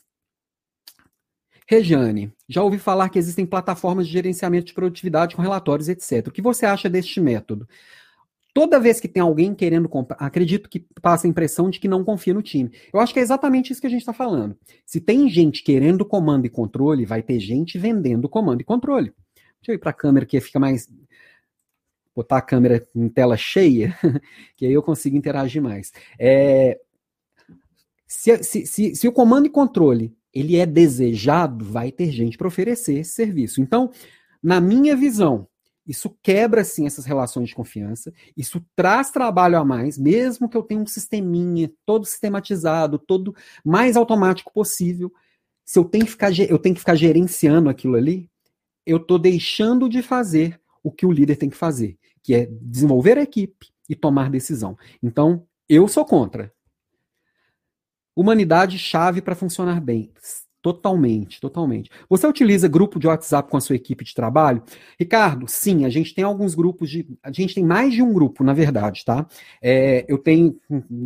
[1.71, 6.27] Rejane, já ouvi falar que existem plataformas de gerenciamento de produtividade com relatórios, etc.
[6.27, 7.69] O que você acha deste método?
[8.55, 12.03] Toda vez que tem alguém querendo comprar, acredito que passa a impressão de que não
[12.03, 12.73] confia no time.
[12.91, 14.57] Eu acho que é exatamente isso que a gente está falando.
[14.87, 19.13] Se tem gente querendo comando e controle, vai ter gente vendendo comando e controle.
[19.61, 20.89] Deixa eu ir para a câmera que fica mais.
[22.17, 23.95] Botar a câmera em tela cheia,
[24.57, 25.93] que aí eu consigo interagir mais.
[26.19, 26.81] É...
[28.07, 32.49] Se, se, se, se o comando e controle ele é desejado, vai ter gente para
[32.49, 33.61] oferecer esse serviço.
[33.61, 33.91] Então,
[34.43, 35.49] na minha visão,
[35.87, 38.13] isso quebra, sim, essas relações de confiança.
[38.37, 43.97] Isso traz trabalho a mais, mesmo que eu tenha um sisteminha todo sistematizado, todo mais
[43.97, 45.11] automático possível.
[45.65, 48.31] Se eu tenho que ficar, eu tenho que ficar gerenciando aquilo ali,
[48.85, 53.17] eu estou deixando de fazer o que o líder tem que fazer, que é desenvolver
[53.17, 54.77] a equipe e tomar decisão.
[55.03, 56.53] Então, eu sou contra.
[58.19, 60.11] Humanidade chave para funcionar bem.
[60.61, 61.89] Totalmente, totalmente.
[62.11, 64.61] Você utiliza grupo de WhatsApp com a sua equipe de trabalho?
[64.99, 67.07] Ricardo, sim, a gente tem alguns grupos de.
[67.23, 69.25] A gente tem mais de um grupo, na verdade, tá?
[69.63, 70.59] É, eu tenho.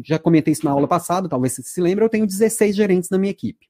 [0.02, 3.18] Já comentei isso na aula passada, talvez você se lembre, eu tenho 16 gerentes na
[3.18, 3.68] minha equipe.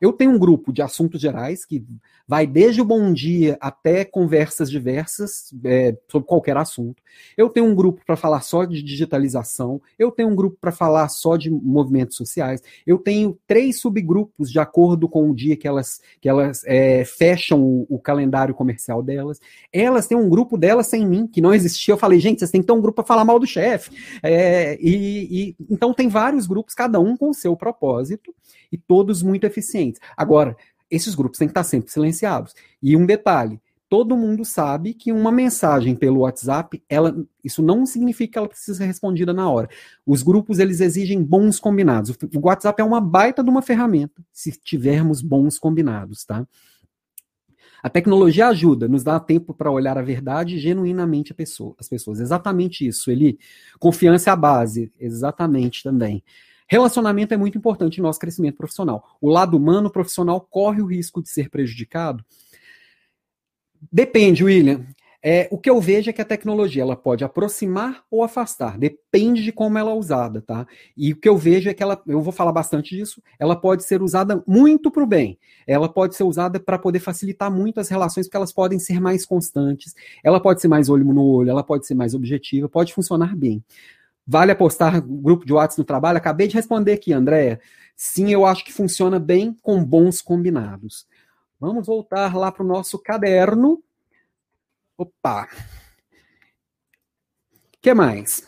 [0.00, 1.84] Eu tenho um grupo de assuntos gerais que
[2.26, 7.02] vai desde o bom dia até conversas diversas é, sobre qualquer assunto.
[7.36, 9.82] Eu tenho um grupo para falar só de digitalização.
[9.98, 12.62] Eu tenho um grupo para falar só de movimentos sociais.
[12.86, 17.60] Eu tenho três subgrupos de acordo com o dia que elas, que elas é, fecham
[17.62, 19.40] o, o, calendário comercial delas.
[19.72, 21.92] Elas têm um grupo delas sem mim, que não existia.
[21.92, 23.90] Eu falei, gente, vocês têm que ter um grupo para falar mal do chefe.
[24.22, 28.34] É, e, e, então tem vários grupos, cada um com o seu propósito
[28.70, 30.00] e todos muito eficientes.
[30.16, 30.56] Agora,
[30.90, 32.54] esses grupos têm que estar sempre silenciados.
[32.82, 38.32] E um detalhe, todo mundo sabe que uma mensagem pelo WhatsApp, ela, isso não significa
[38.32, 39.68] que ela precisa ser respondida na hora.
[40.06, 42.10] Os grupos, eles exigem bons combinados.
[42.10, 46.46] O WhatsApp é uma baita de uma ferramenta, se tivermos bons combinados, tá?
[47.82, 52.20] A tecnologia ajuda, nos dá tempo para olhar a verdade genuinamente a pessoa, as pessoas.
[52.20, 53.38] Exatamente isso, ele
[53.78, 56.22] confiança é a base, exatamente também.
[56.70, 59.04] Relacionamento é muito importante em nosso crescimento profissional.
[59.20, 62.24] O lado humano profissional corre o risco de ser prejudicado?
[63.90, 64.86] Depende, William.
[65.20, 69.42] É, o que eu vejo é que a tecnologia ela pode aproximar ou afastar, depende
[69.42, 70.66] de como ela é usada, tá?
[70.96, 73.84] E o que eu vejo é que ela, eu vou falar bastante disso, ela pode
[73.84, 77.90] ser usada muito para o bem, ela pode ser usada para poder facilitar muito as
[77.90, 81.62] relações, porque elas podem ser mais constantes, ela pode ser mais olho no olho, ela
[81.62, 83.62] pode ser mais objetiva, pode funcionar bem.
[84.32, 86.16] Vale apostar grupo de WhatsApp no trabalho?
[86.16, 87.60] Acabei de responder aqui, Andréia.
[87.96, 91.04] Sim, eu acho que funciona bem com bons combinados.
[91.58, 93.82] Vamos voltar lá para o nosso caderno.
[94.96, 95.48] Opa!
[97.74, 98.46] O que mais?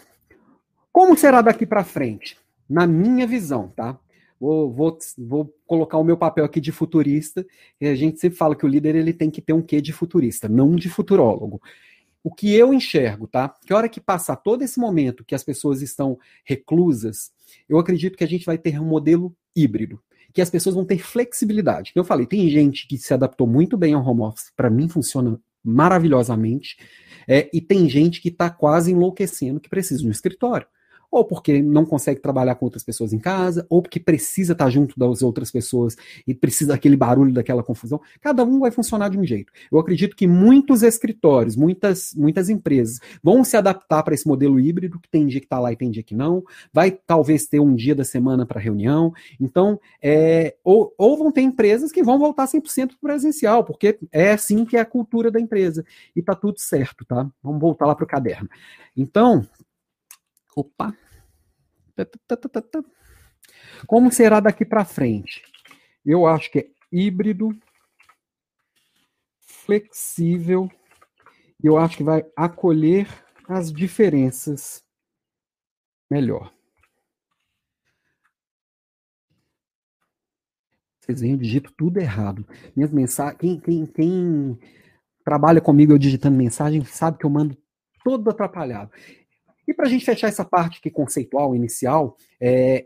[0.92, 2.38] Como será daqui para frente?
[2.70, 3.98] Na minha visão, tá?
[4.38, 7.44] Vou, vou, vou, colocar o meu papel aqui de futurista.
[7.80, 9.92] E a gente sempre fala que o líder ele tem que ter um quê de
[9.92, 11.60] futurista, não de futurólogo.
[12.24, 13.54] O que eu enxergo, tá?
[13.66, 17.32] Que a hora que passar todo esse momento que as pessoas estão reclusas,
[17.68, 20.00] eu acredito que a gente vai ter um modelo híbrido,
[20.32, 21.92] que as pessoas vão ter flexibilidade.
[21.94, 25.38] Eu falei, tem gente que se adaptou muito bem ao home office, para mim funciona
[25.64, 26.76] maravilhosamente,
[27.26, 30.66] é, e tem gente que está quase enlouquecendo que precisa de um escritório
[31.12, 34.98] ou porque não consegue trabalhar com outras pessoas em casa, ou porque precisa estar junto
[34.98, 35.94] das outras pessoas
[36.26, 38.00] e precisa daquele barulho, daquela confusão.
[38.18, 39.52] Cada um vai funcionar de um jeito.
[39.70, 44.98] Eu acredito que muitos escritórios, muitas, muitas empresas vão se adaptar para esse modelo híbrido,
[44.98, 47.74] que tem dia que está lá e tem dia que não, vai talvez ter um
[47.74, 49.12] dia da semana para reunião.
[49.38, 54.64] Então, é, ou, ou vão ter empresas que vão voltar 100% presencial, porque é assim
[54.64, 55.84] que é a cultura da empresa.
[56.16, 57.30] E tá tudo certo, tá?
[57.42, 58.48] Vamos voltar lá para o caderno.
[58.96, 59.46] Então,
[60.56, 60.96] Opa!
[63.86, 65.42] Como será daqui para frente?
[66.04, 67.50] Eu acho que é híbrido,
[69.40, 70.70] flexível,
[71.62, 73.06] e eu acho que vai acolher
[73.48, 74.84] as diferenças
[76.10, 76.52] melhor.
[81.00, 82.46] Vocês veem, eu digito tudo errado.
[82.76, 83.38] Minhas mensagens.
[83.40, 84.58] Quem, quem, quem
[85.24, 87.56] trabalha comigo eu digitando mensagem sabe que eu mando
[88.04, 88.90] todo atrapalhado.
[89.66, 92.84] E para a gente fechar essa parte aqui conceitual, inicial, é,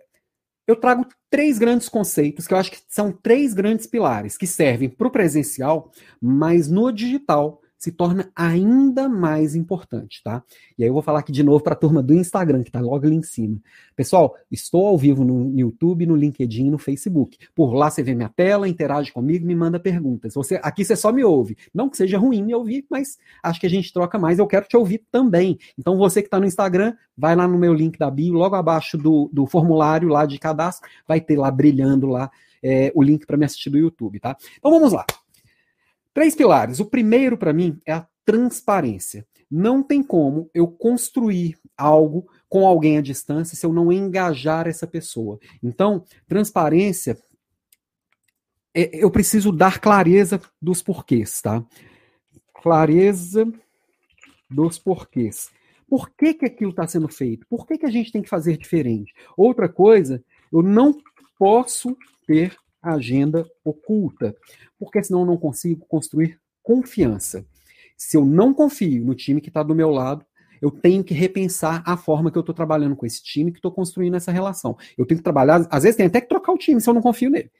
[0.66, 4.88] eu trago três grandes conceitos que eu acho que são três grandes pilares que servem
[4.88, 10.42] para o presencial, mas no digital se torna ainda mais importante, tá?
[10.78, 12.80] E aí eu vou falar aqui de novo para a turma do Instagram, que está
[12.80, 13.58] logo ali em cima.
[13.94, 17.38] Pessoal, estou ao vivo no YouTube, no LinkedIn, no Facebook.
[17.54, 20.34] Por lá você vê minha tela, interage comigo, me manda perguntas.
[20.34, 21.56] Você, aqui você só me ouve.
[21.72, 24.38] Não que seja ruim me ouvir, mas acho que a gente troca mais.
[24.38, 25.58] Eu quero te ouvir também.
[25.78, 28.96] Então você que está no Instagram, vai lá no meu link da bio, logo abaixo
[28.96, 32.30] do, do formulário lá de cadastro, vai ter lá brilhando lá
[32.62, 34.36] é, o link para me assistir do YouTube, tá?
[34.58, 35.04] Então vamos lá.
[36.16, 36.80] Três pilares.
[36.80, 39.26] O primeiro, para mim, é a transparência.
[39.50, 44.86] Não tem como eu construir algo com alguém à distância se eu não engajar essa
[44.86, 45.38] pessoa.
[45.62, 47.18] Então, transparência,
[48.72, 51.62] é, eu preciso dar clareza dos porquês, tá?
[52.62, 53.46] Clareza
[54.48, 55.50] dos porquês.
[55.86, 57.46] Por que, que aquilo está sendo feito?
[57.46, 59.12] Por que, que a gente tem que fazer diferente?
[59.36, 60.96] Outra coisa, eu não
[61.38, 61.94] posso
[62.26, 62.56] ter
[62.92, 64.34] agenda oculta,
[64.78, 67.44] porque senão eu não consigo construir confiança.
[67.96, 70.24] Se eu não confio no time que está do meu lado,
[70.60, 73.72] eu tenho que repensar a forma que eu estou trabalhando com esse time, que estou
[73.72, 74.76] construindo essa relação.
[74.96, 77.02] Eu tenho que trabalhar, às vezes tem até que trocar o time se eu não
[77.02, 77.50] confio nele.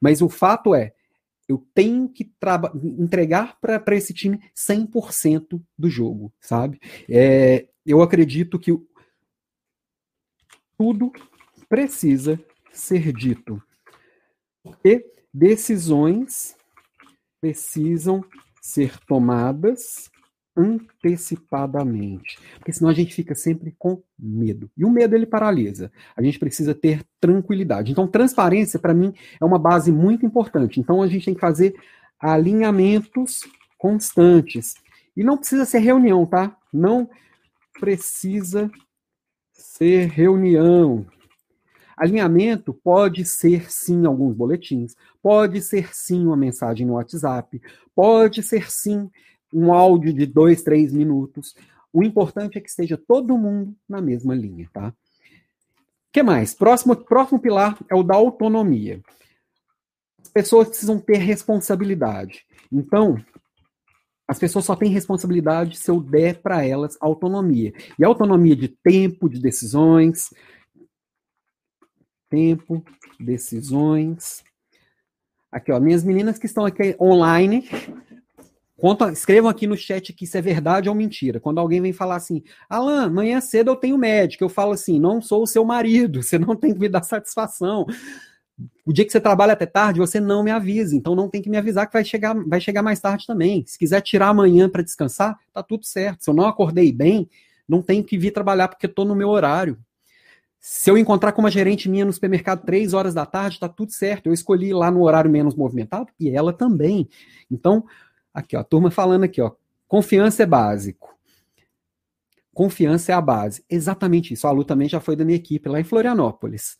[0.00, 0.92] Mas o fato é,
[1.48, 2.30] eu tenho que
[2.98, 6.80] entregar para esse time 100% do jogo, sabe?
[7.08, 8.72] É, eu acredito que
[10.76, 11.12] tudo
[11.68, 12.40] precisa
[12.72, 13.62] ser dito.
[14.64, 16.56] Porque decisões
[17.40, 18.24] precisam
[18.60, 20.10] ser tomadas
[20.56, 24.70] antecipadamente, porque senão a gente fica sempre com medo.
[24.76, 25.90] E o medo ele paralisa.
[26.16, 27.90] A gente precisa ter tranquilidade.
[27.90, 30.80] Então, transparência para mim é uma base muito importante.
[30.80, 31.74] Então, a gente tem que fazer
[32.20, 33.40] alinhamentos
[33.76, 34.74] constantes.
[35.16, 36.56] E não precisa ser reunião, tá?
[36.72, 37.10] Não
[37.80, 38.70] precisa
[39.52, 41.04] ser reunião.
[41.96, 47.60] Alinhamento pode ser sim alguns boletins, pode ser sim uma mensagem no WhatsApp,
[47.94, 49.10] pode ser sim
[49.52, 51.54] um áudio de dois, três minutos.
[51.92, 54.88] O importante é que esteja todo mundo na mesma linha, tá?
[54.88, 54.92] O
[56.12, 56.54] que mais?
[56.54, 59.00] Próximo, próximo pilar é o da autonomia.
[60.20, 62.44] As pessoas precisam ter responsabilidade.
[62.72, 63.16] Então,
[64.26, 67.72] as pessoas só têm responsabilidade se eu der para elas autonomia.
[67.98, 70.30] E autonomia de tempo, de decisões,
[72.34, 72.84] tempo,
[73.20, 74.42] decisões.
[75.52, 77.68] Aqui, ó, minhas meninas que estão aqui online,
[78.76, 81.38] conta, escrevam aqui no chat que isso é verdade ou mentira.
[81.38, 85.22] Quando alguém vem falar assim, Alan, amanhã cedo eu tenho médico, eu falo assim, não
[85.22, 87.86] sou o seu marido, você não tem que me dar satisfação.
[88.84, 91.48] O dia que você trabalha até tarde, você não me avisa, então não tem que
[91.48, 93.64] me avisar que vai chegar, vai chegar mais tarde também.
[93.64, 96.24] Se quiser tirar amanhã para descansar, tá tudo certo.
[96.24, 97.28] Se eu não acordei bem,
[97.68, 99.78] não tenho que vir trabalhar porque estou no meu horário.
[100.66, 103.92] Se eu encontrar com uma gerente minha no supermercado três horas da tarde, tá tudo
[103.92, 104.28] certo.
[104.28, 107.06] Eu escolhi lá no horário menos movimentado e ela também.
[107.50, 107.84] Então,
[108.32, 109.52] aqui, ó, a turma falando aqui, ó,
[109.86, 111.14] confiança é básico.
[112.54, 113.62] Confiança é a base.
[113.68, 114.46] Exatamente isso.
[114.46, 116.78] A Lu também já foi da minha equipe lá em Florianópolis.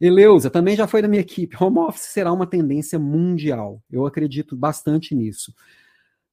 [0.00, 1.56] Eleusa também já foi da minha equipe.
[1.60, 3.82] Home office será uma tendência mundial.
[3.90, 5.52] Eu acredito bastante nisso.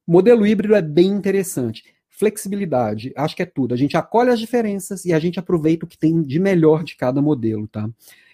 [0.06, 1.82] Modelo híbrido é bem interessante
[2.22, 3.74] flexibilidade, acho que é tudo.
[3.74, 6.94] A gente acolhe as diferenças e a gente aproveita o que tem de melhor de
[6.94, 7.90] cada modelo, tá?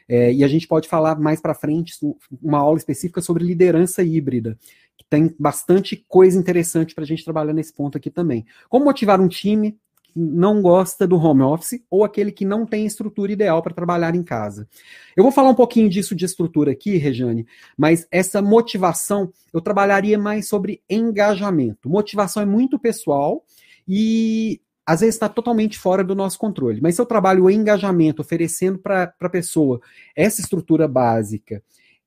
[0.06, 1.94] É, e a gente pode falar mais para frente
[2.42, 4.58] uma aula específica sobre liderança híbrida,
[4.94, 8.44] que tem bastante coisa interessante para a gente trabalhar nesse ponto aqui também.
[8.68, 9.72] Como motivar um time
[10.02, 14.14] que não gosta do home office ou aquele que não tem estrutura ideal para trabalhar
[14.14, 14.68] em casa.
[15.16, 20.18] Eu vou falar um pouquinho disso de estrutura aqui, Rejane, mas essa motivação eu trabalharia
[20.18, 21.88] mais sobre engajamento.
[21.88, 23.44] Motivação é muito pessoal
[23.88, 26.80] e às vezes está totalmente fora do nosso controle.
[26.80, 29.80] Mas se eu trabalho o engajamento, oferecendo para a pessoa
[30.16, 31.62] essa estrutura básica,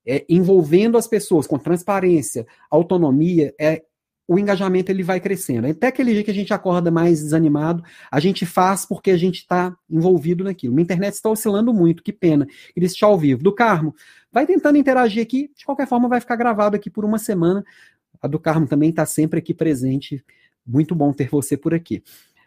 [0.06, 3.84] é, envolvendo as pessoas com transparência, autonomia, é,
[4.28, 5.68] o engajamento ele vai crescendo.
[5.68, 9.40] Até aquele dia que a gente acorda mais desanimado, a gente faz porque a gente
[9.40, 10.74] está envolvido naquilo.
[10.74, 12.48] Minha internet está oscilando muito, que pena.
[12.74, 13.44] Queria ao vivo.
[13.44, 13.94] Do Carmo,
[14.32, 17.64] vai tentando interagir aqui, de qualquer forma vai ficar gravado aqui por uma semana.
[18.22, 20.24] A do Carmo também está sempre aqui presente.
[20.66, 22.04] Muito bom ter você por aqui.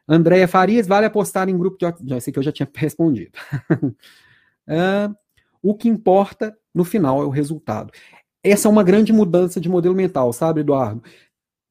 [0.06, 2.08] Andréia Farias, vale apostar em grupo de.
[2.08, 3.32] Já sei que eu já tinha respondido.
[4.68, 5.14] uh,
[5.62, 7.92] o que importa no final é o resultado.
[8.42, 11.02] Essa é uma grande mudança de modelo mental, sabe, Eduardo?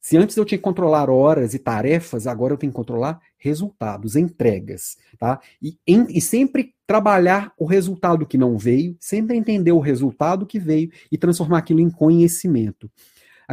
[0.02, 4.18] Se antes eu tinha que controlar horas e tarefas, agora eu tenho que controlar resultados,
[4.18, 5.40] entregas, tá?
[5.62, 10.60] E, em, e, sempre trabalhar o resultado que não veio, sempre entender o resultado que
[10.60, 12.92] veio e transformar aquilo em conhecimento.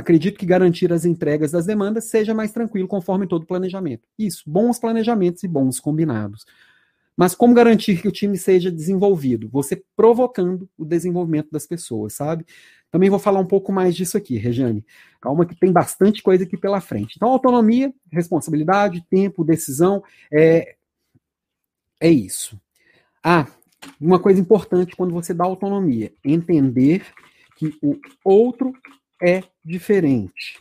[0.01, 4.09] Acredito que garantir as entregas das demandas seja mais tranquilo conforme todo planejamento.
[4.19, 6.47] Isso, bons planejamentos e bons combinados.
[7.15, 9.47] Mas como garantir que o time seja desenvolvido?
[9.51, 12.47] Você provocando o desenvolvimento das pessoas, sabe?
[12.91, 14.83] Também vou falar um pouco mais disso aqui, Regiane.
[15.21, 17.17] Calma que tem bastante coisa aqui pela frente.
[17.17, 20.77] Então, autonomia, responsabilidade, tempo, decisão, é,
[22.01, 22.59] é isso.
[23.23, 23.47] Ah,
[24.01, 27.05] uma coisa importante quando você dá autonomia, entender
[27.59, 28.73] que o outro
[29.23, 30.59] é diferente.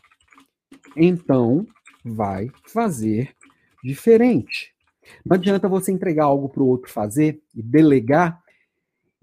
[0.96, 1.66] Então,
[2.04, 3.36] vai fazer
[3.84, 4.74] diferente.
[5.26, 8.42] Não adianta você entregar algo para o outro fazer e delegar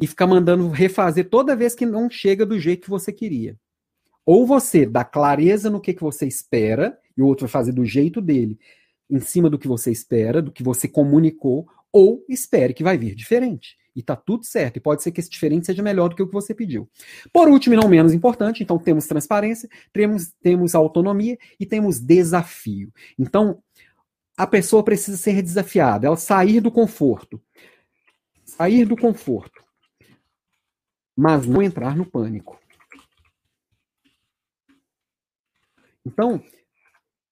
[0.01, 3.57] e ficar mandando refazer toda vez que não chega do jeito que você queria.
[4.25, 7.85] Ou você dá clareza no que, que você espera e o outro vai fazer do
[7.85, 8.59] jeito dele,
[9.09, 13.15] em cima do que você espera, do que você comunicou, ou espere que vai vir
[13.15, 14.77] diferente e tá tudo certo.
[14.77, 16.89] E pode ser que esse diferente seja melhor do que o que você pediu.
[17.33, 22.93] Por último, e não menos importante, então temos transparência, temos, temos autonomia e temos desafio.
[23.19, 23.63] Então,
[24.37, 27.41] a pessoa precisa ser desafiada, ela sair do conforto.
[28.45, 29.65] Sair do conforto.
[31.17, 32.61] Mas não entrar no pânico.
[36.05, 36.43] Então,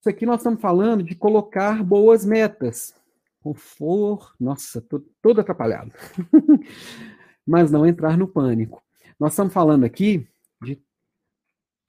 [0.01, 2.95] isso aqui nós estamos falando de colocar boas metas
[3.45, 5.93] conforto, nossa, tô todo atrapalhado.
[7.47, 8.83] Mas não entrar no pânico.
[9.21, 10.27] Nós estamos falando aqui
[10.63, 10.83] de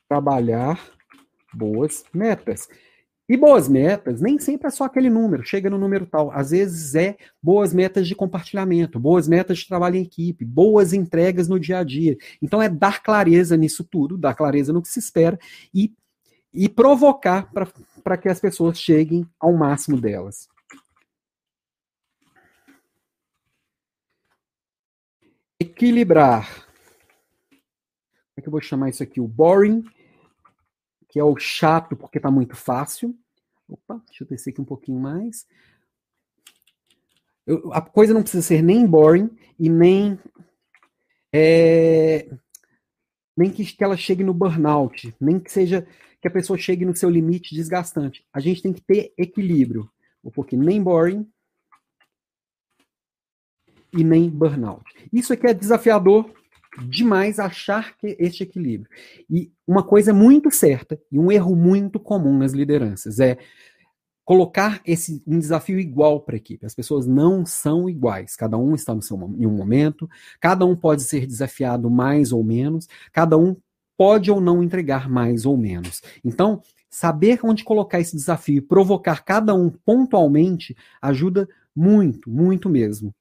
[0.09, 0.77] trabalhar
[1.53, 2.67] boas metas.
[3.27, 6.29] E boas metas nem sempre é só aquele número, chega no número tal.
[6.29, 11.47] Às vezes é boas metas de compartilhamento, boas metas de trabalho em equipe, boas entregas
[11.47, 12.17] no dia a dia.
[12.41, 15.39] Então é dar clareza nisso tudo, dar clareza no que se espera
[15.73, 15.93] e,
[16.53, 17.49] e provocar
[18.03, 20.53] para que as pessoas cheguem ao máximo delas.
[25.59, 26.65] Equilibrar.
[27.49, 29.21] Como é que eu vou chamar isso aqui?
[29.21, 29.83] O boring,
[31.07, 33.17] que é o chato porque está muito fácil.
[33.67, 35.47] Opa, deixa eu descer aqui um pouquinho mais.
[37.47, 39.29] Eu, a coisa não precisa ser nem boring
[39.59, 40.19] e nem
[41.33, 42.29] é,
[43.37, 45.85] nem que, que ela chegue no burnout, nem que seja
[46.21, 48.25] que a pessoa chegue no seu limite desgastante.
[48.33, 49.89] A gente tem que ter equilíbrio,
[50.33, 51.29] porque nem boring
[53.95, 54.83] e nem burnout.
[55.11, 56.29] Isso aqui é desafiador
[56.87, 58.89] demais achar que este equilíbrio.
[59.29, 63.37] E uma coisa muito certa e um erro muito comum nas lideranças é
[64.23, 66.65] colocar esse um desafio igual para a equipe.
[66.65, 68.35] As pessoas não são iguais.
[68.35, 72.43] Cada um está no seu em um momento, cada um pode ser desafiado mais ou
[72.43, 73.55] menos, cada um
[73.97, 76.01] pode ou não entregar mais ou menos.
[76.23, 83.13] Então, saber onde colocar esse desafio e provocar cada um pontualmente ajuda muito, muito mesmo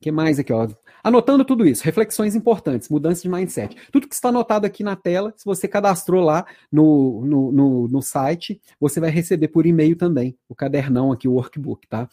[0.00, 0.66] que mais aqui, ó?
[1.02, 3.76] Anotando tudo isso, reflexões importantes, mudança de mindset.
[3.90, 8.02] Tudo que está anotado aqui na tela, se você cadastrou lá no, no, no, no
[8.02, 12.08] site, você vai receber por e-mail também o cadernão aqui, o workbook, tá?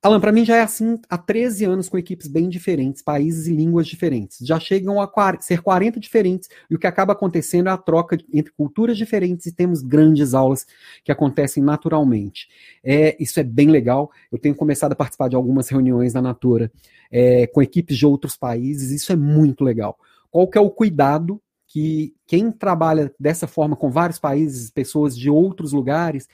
[0.00, 3.52] Alan, para mim já é assim há 13 anos com equipes bem diferentes, países e
[3.52, 4.38] línguas diferentes.
[4.46, 8.52] Já chegam a ser 40 diferentes, e o que acaba acontecendo é a troca entre
[8.52, 10.64] culturas diferentes e temos grandes aulas
[11.02, 12.48] que acontecem naturalmente.
[12.82, 14.12] É, isso é bem legal.
[14.30, 16.70] Eu tenho começado a participar de algumas reuniões na Natura
[17.10, 19.98] é, com equipes de outros países, isso é muito legal.
[20.30, 25.28] Qual que é o cuidado que quem trabalha dessa forma com vários países, pessoas de
[25.28, 26.28] outros lugares,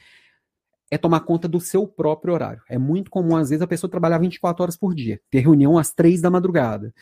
[0.95, 2.63] é tomar conta do seu próprio horário.
[2.69, 5.93] É muito comum, às vezes, a pessoa trabalhar 24 horas por dia, ter reunião às
[5.93, 6.95] 3 da madrugada.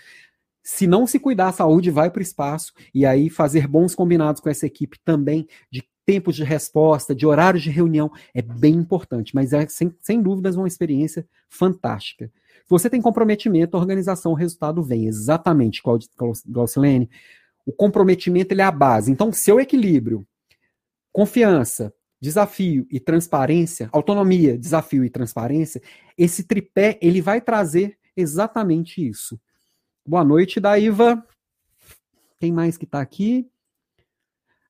[0.62, 4.40] Se não se cuidar, a saúde vai para o espaço e aí fazer bons combinados
[4.40, 9.34] com essa equipe também de tempos de resposta, de horários de reunião, é bem importante,
[9.34, 12.32] mas é sem, sem dúvidas uma experiência fantástica.
[12.64, 15.07] Se você tem comprometimento, a organização, o resultado vem.
[15.07, 15.82] Exatamente,
[16.47, 17.11] Glaucilene.
[17.66, 19.12] O comprometimento ele é a base.
[19.12, 20.26] Então, seu equilíbrio,
[21.12, 21.93] confiança,
[22.23, 25.83] desafio e transparência, autonomia, desafio e transparência,
[26.16, 29.41] esse tripé ele vai trazer exatamente isso.
[30.07, 31.27] Boa noite, Daiva.
[32.39, 33.51] Quem mais que está aqui?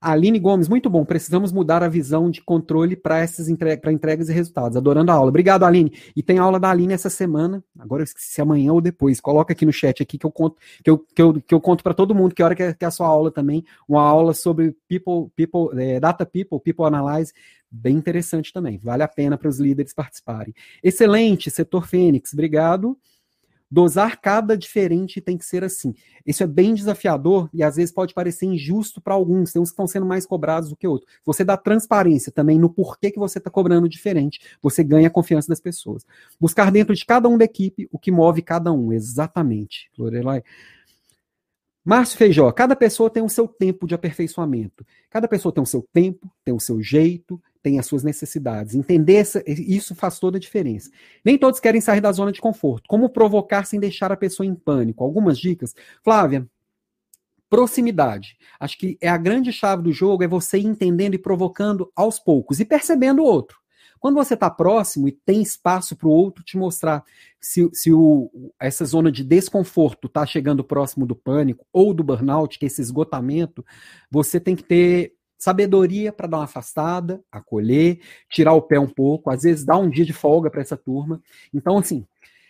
[0.03, 1.05] Aline Gomes, muito bom.
[1.05, 3.81] Precisamos mudar a visão de controle para essas entre...
[3.93, 4.77] entregas e resultados.
[4.77, 5.29] Adorando a aula.
[5.29, 5.93] Obrigado, Aline.
[6.17, 7.63] E tem aula da Aline essa semana.
[7.79, 9.21] Agora eu esqueci se amanhã ou depois.
[9.21, 11.85] Coloca aqui no chat aqui que eu conto que eu, que eu, que eu conto
[11.85, 13.65] para todo mundo que hora que é, que é, a sua aula também.
[13.89, 17.33] Uma aula sobre people, people, é, data people, people analyze.
[17.71, 18.79] Bem interessante também.
[18.79, 20.53] Vale a pena para os líderes participarem.
[20.83, 22.33] Excelente, setor Fênix.
[22.33, 22.99] Obrigado.
[23.73, 25.95] Dosar cada diferente tem que ser assim.
[26.27, 29.51] Isso é bem desafiador e às vezes pode parecer injusto para alguns.
[29.51, 31.11] Tem uns que estão sendo mais cobrados do que outros.
[31.25, 34.41] Você dá transparência também no porquê que você está cobrando diferente.
[34.61, 36.05] Você ganha a confiança das pessoas.
[36.39, 38.93] Buscar dentro de cada um da equipe o que move cada um.
[38.93, 39.91] Exatamente.
[39.97, 40.45] Lorelai.
[41.83, 44.85] Márcio Feijó, cada pessoa tem o seu tempo de aperfeiçoamento.
[45.09, 48.75] Cada pessoa tem o seu tempo, tem o seu jeito, tem as suas necessidades.
[48.75, 50.91] Entender essa, isso faz toda a diferença.
[51.25, 52.89] Nem todos querem sair da zona de conforto.
[52.89, 55.05] Como provocar sem deixar a pessoa em pânico?
[55.05, 55.75] Algumas dicas.
[56.03, 56.47] Flávia,
[57.49, 58.37] proximidade.
[58.59, 62.19] Acho que é a grande chave do jogo é você ir entendendo e provocando aos
[62.19, 63.63] poucos e percebendo o outro.
[64.01, 67.05] Quando você está próximo e tem espaço para o outro te mostrar
[67.41, 72.59] se, se o, essa zona de desconforto está chegando próximo do pânico ou do burnout,
[72.59, 73.65] que é esse esgotamento,
[74.11, 79.29] você tem que ter sabedoria para dar uma afastada, acolher, tirar o pé um pouco,
[79.29, 81.21] às vezes dar um dia de folga para essa turma.
[81.53, 82.07] Então, assim,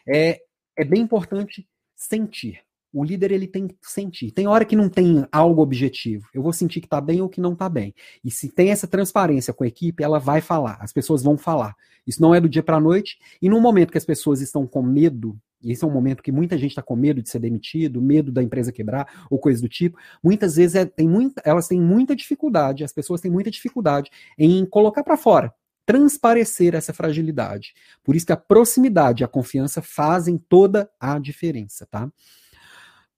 [0.07, 0.43] é,
[0.77, 1.67] é bem importante
[1.97, 2.61] sentir.
[2.93, 4.31] O líder ele tem que sentir.
[4.33, 6.29] Tem hora que não tem algo objetivo.
[6.35, 7.95] Eu vou sentir que está bem ou que não está bem.
[8.25, 10.79] E se tem essa transparência com a equipe, ela vai falar.
[10.81, 11.75] As pessoas vão falar.
[12.07, 13.19] Isso não é do dia para a noite.
[13.41, 16.33] E no momento que as pessoas estão com medo e esse é um momento que
[16.33, 19.69] muita gente está com medo de ser demitido, medo da empresa quebrar ou coisa do
[19.69, 19.97] tipo.
[20.23, 24.67] Muitas vezes é, tem muita, elas têm muita dificuldade, as pessoas têm muita dificuldade em
[24.67, 25.55] colocar para fora,
[25.87, 27.75] transparecer essa fragilidade.
[28.03, 32.11] Por isso que a proximidade e a confiança fazem toda a diferença, tá?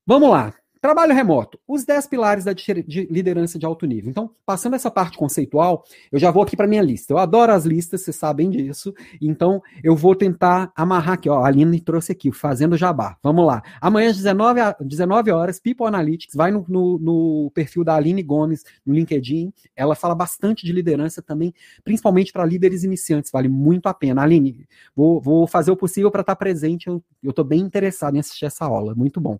[0.06, 0.52] Vamos lá.
[0.84, 4.10] Trabalho remoto, os 10 pilares da de liderança de alto nível.
[4.10, 5.82] Então, passando essa parte conceitual,
[6.12, 7.10] eu já vou aqui para minha lista.
[7.10, 8.92] Eu adoro as listas, vocês sabem disso.
[9.18, 11.30] Então, eu vou tentar amarrar aqui.
[11.30, 13.16] Ó, a Aline trouxe aqui, fazendo jabá.
[13.22, 13.62] Vamos lá.
[13.80, 18.62] Amanhã às 19, 19 horas, People Analytics, vai no, no, no perfil da Aline Gomes
[18.84, 19.54] no LinkedIn.
[19.74, 23.30] Ela fala bastante de liderança também, principalmente para líderes iniciantes.
[23.30, 24.20] Vale muito a pena.
[24.20, 26.88] Aline, vou, vou fazer o possível para estar presente.
[26.88, 28.94] Eu estou bem interessado em assistir essa aula.
[28.94, 29.38] Muito bom.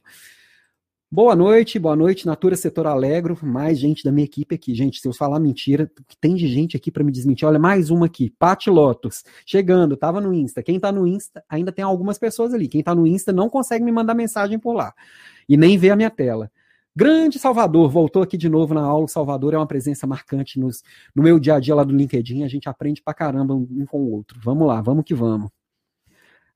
[1.14, 4.74] Boa noite, boa noite, Natura Setor Alegro, mais gente da minha equipe aqui.
[4.74, 5.88] Gente, se eu falar mentira,
[6.20, 7.46] tem de gente aqui para me desmentir.
[7.46, 10.60] Olha, mais uma aqui, Pati Lotus, chegando, tava no Insta.
[10.60, 12.66] Quem tá no Insta, ainda tem algumas pessoas ali.
[12.66, 14.92] Quem tá no Insta não consegue me mandar mensagem por lá
[15.48, 16.50] e nem ver a minha tela.
[16.96, 19.06] Grande Salvador, voltou aqui de novo na aula.
[19.06, 20.82] Salvador é uma presença marcante nos,
[21.14, 22.42] no meu dia a dia lá do LinkedIn.
[22.42, 24.40] A gente aprende pra caramba um com o outro.
[24.42, 25.48] Vamos lá, vamos que vamos.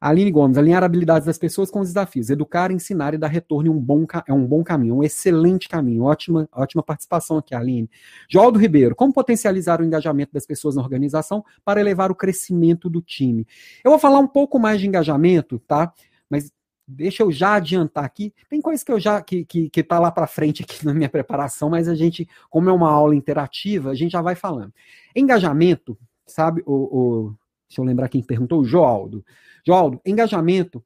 [0.01, 3.75] Aline Gomes, alinhar habilidades das pessoas com os desafios, educar, ensinar e dar retorno é
[3.75, 6.05] um bom, é um bom caminho, um excelente caminho.
[6.05, 7.91] Ótima, ótima participação aqui, Aline.
[8.29, 13.03] Joaldo Ribeiro, como potencializar o engajamento das pessoas na organização para elevar o crescimento do
[13.03, 13.45] time?
[13.83, 15.93] Eu vou falar um pouco mais de engajamento, tá?
[16.31, 16.53] Mas
[16.87, 18.33] deixa eu já adiantar aqui.
[18.49, 21.09] Tem coisa que eu já que, que, que tá lá para frente aqui na minha
[21.09, 24.73] preparação, mas a gente, como é uma aula interativa, a gente já vai falando.
[25.15, 27.35] Engajamento, sabe, o, o
[27.69, 29.25] deixa eu lembrar quem perguntou, o Joaldo.
[29.67, 30.83] Joaldo, engajamento.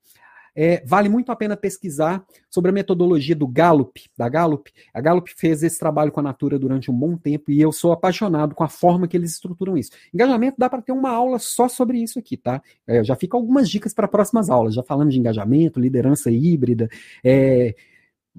[0.55, 4.71] É, vale muito a pena pesquisar sobre a metodologia do Gallup, da Gallup.
[4.93, 7.91] A Gallup fez esse trabalho com a Natura durante um bom tempo e eu sou
[7.91, 9.93] apaixonado com a forma que eles estruturam isso.
[10.13, 12.63] Engajamento dá para ter uma aula só sobre isso aqui, tá?
[12.87, 16.89] É, já fica algumas dicas para próximas aulas, já falando de engajamento, liderança híbrida,
[17.25, 17.75] é,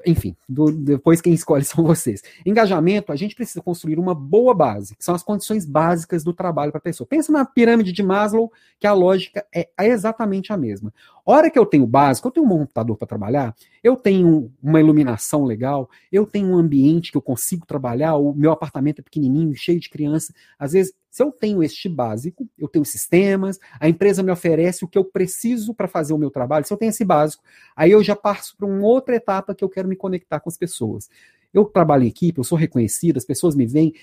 [0.05, 2.21] enfim, do, depois quem escolhe são vocês.
[2.45, 6.71] Engajamento, a gente precisa construir uma boa base, que são as condições básicas do trabalho
[6.71, 7.07] para a pessoa.
[7.07, 10.93] Pensa na pirâmide de Maslow, que a lógica é exatamente a mesma.
[11.25, 15.45] Hora que eu tenho básico, eu tenho um computador para trabalhar, eu tenho uma iluminação
[15.45, 19.79] legal, eu tenho um ambiente que eu consigo trabalhar, o meu apartamento é pequenininho, cheio
[19.79, 20.33] de criança.
[20.59, 24.88] Às vezes, se eu tenho este básico, eu tenho sistemas, a empresa me oferece o
[24.88, 27.43] que eu preciso para fazer o meu trabalho, se eu tenho esse básico,
[27.76, 30.57] aí eu já passo para uma outra etapa que eu quero me conectar com as
[30.57, 31.07] pessoas.
[31.53, 33.93] Eu trabalho em equipe, eu sou reconhecido, as pessoas me veem,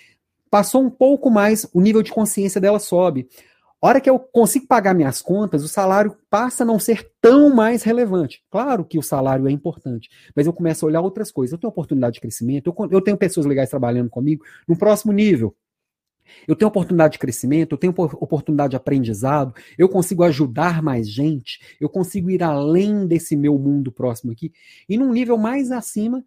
[0.49, 3.27] passou um pouco mais, o nível de consciência dela sobe.
[3.83, 7.83] hora que eu consigo pagar minhas contas, o salário passa a não ser tão mais
[7.83, 8.41] relevante.
[8.49, 11.53] Claro que o salário é importante, mas eu começo a olhar outras coisas.
[11.53, 15.57] Eu tenho oportunidade de crescimento, eu, eu tenho pessoas legais trabalhando comigo no próximo nível.
[16.47, 21.61] Eu tenho oportunidade de crescimento, eu tenho oportunidade de aprendizado, eu consigo ajudar mais gente,
[21.81, 24.53] eu consigo ir além desse meu mundo próximo aqui.
[24.89, 26.25] E num nível mais acima,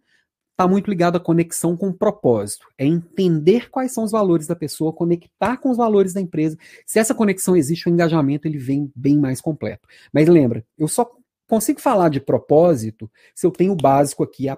[0.54, 2.66] está muito ligado à conexão com o propósito.
[2.78, 6.56] É entender quais são os valores da pessoa, conectar com os valores da empresa.
[6.86, 9.88] Se essa conexão existe, o engajamento ele vem bem mais completo.
[10.12, 11.10] Mas lembra, eu só
[11.48, 14.56] consigo falar de propósito se eu tenho o básico aqui, a,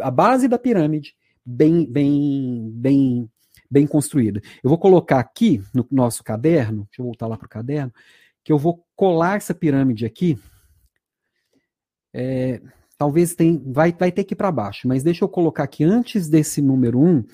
[0.00, 3.30] a base da pirâmide bem, bem, bem,
[3.70, 4.40] bem construída.
[4.62, 7.92] Eu vou colocar aqui no nosso caderno, deixa eu voltar lá para o caderno,
[8.44, 10.38] que eu vou colar essa pirâmide aqui.
[12.14, 12.60] É,
[12.96, 16.28] talvez tem, vai, vai ter que ir para baixo, mas deixa eu colocar aqui antes
[16.28, 17.24] desse número 1,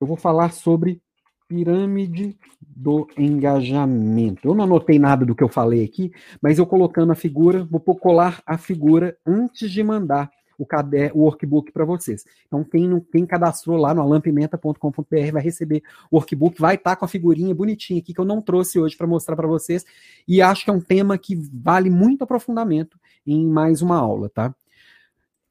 [0.00, 1.00] eu vou falar sobre
[1.48, 4.48] pirâmide do engajamento.
[4.48, 6.10] Eu não anotei nada do que eu falei aqui,
[6.42, 10.66] mas eu colocando a figura, vou colar a figura antes de mandar o,
[11.14, 12.24] o workbook para vocês.
[12.46, 17.04] Então, quem, quem cadastrou lá no alampimenta.com.br vai receber o workbook, vai estar tá com
[17.04, 19.84] a figurinha bonitinha aqui que eu não trouxe hoje para mostrar para vocês.
[20.26, 24.54] E acho que é um tema que vale muito aprofundamento em mais uma aula, tá?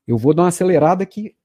[0.07, 1.35] Eu vou dar uma acelerada aqui,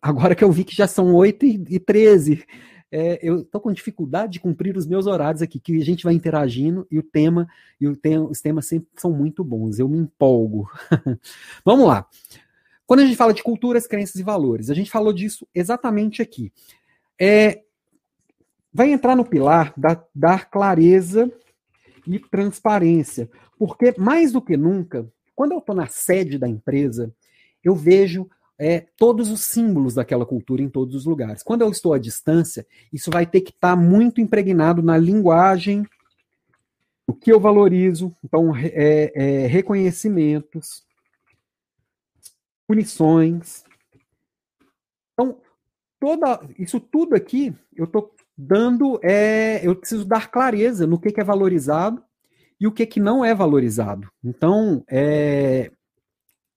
[0.00, 2.44] agora que eu vi que já são 8 e 13.
[2.92, 6.12] É, eu estou com dificuldade de cumprir os meus horários aqui, que a gente vai
[6.12, 7.48] interagindo e o tema
[7.80, 9.78] e o tema, os temas sempre são muito bons.
[9.78, 10.68] Eu me empolgo.
[11.64, 12.06] Vamos lá.
[12.90, 16.52] Quando a gente fala de culturas, crenças e valores, a gente falou disso exatamente aqui.
[17.16, 17.62] É,
[18.74, 21.30] vai entrar no pilar da dar clareza
[22.04, 27.14] e transparência, porque mais do que nunca, quando eu estou na sede da empresa,
[27.62, 28.28] eu vejo
[28.58, 31.44] é, todos os símbolos daquela cultura em todos os lugares.
[31.44, 35.86] Quando eu estou à distância, isso vai ter que estar tá muito impregnado na linguagem,
[37.06, 40.89] o que eu valorizo, então é, é, reconhecimentos,
[42.70, 43.64] punições.
[45.12, 45.40] Então,
[45.98, 51.20] toda isso tudo aqui eu estou dando, é, eu preciso dar clareza no que, que
[51.20, 52.00] é valorizado
[52.60, 54.08] e o que, que não é valorizado.
[54.22, 55.72] Então, é,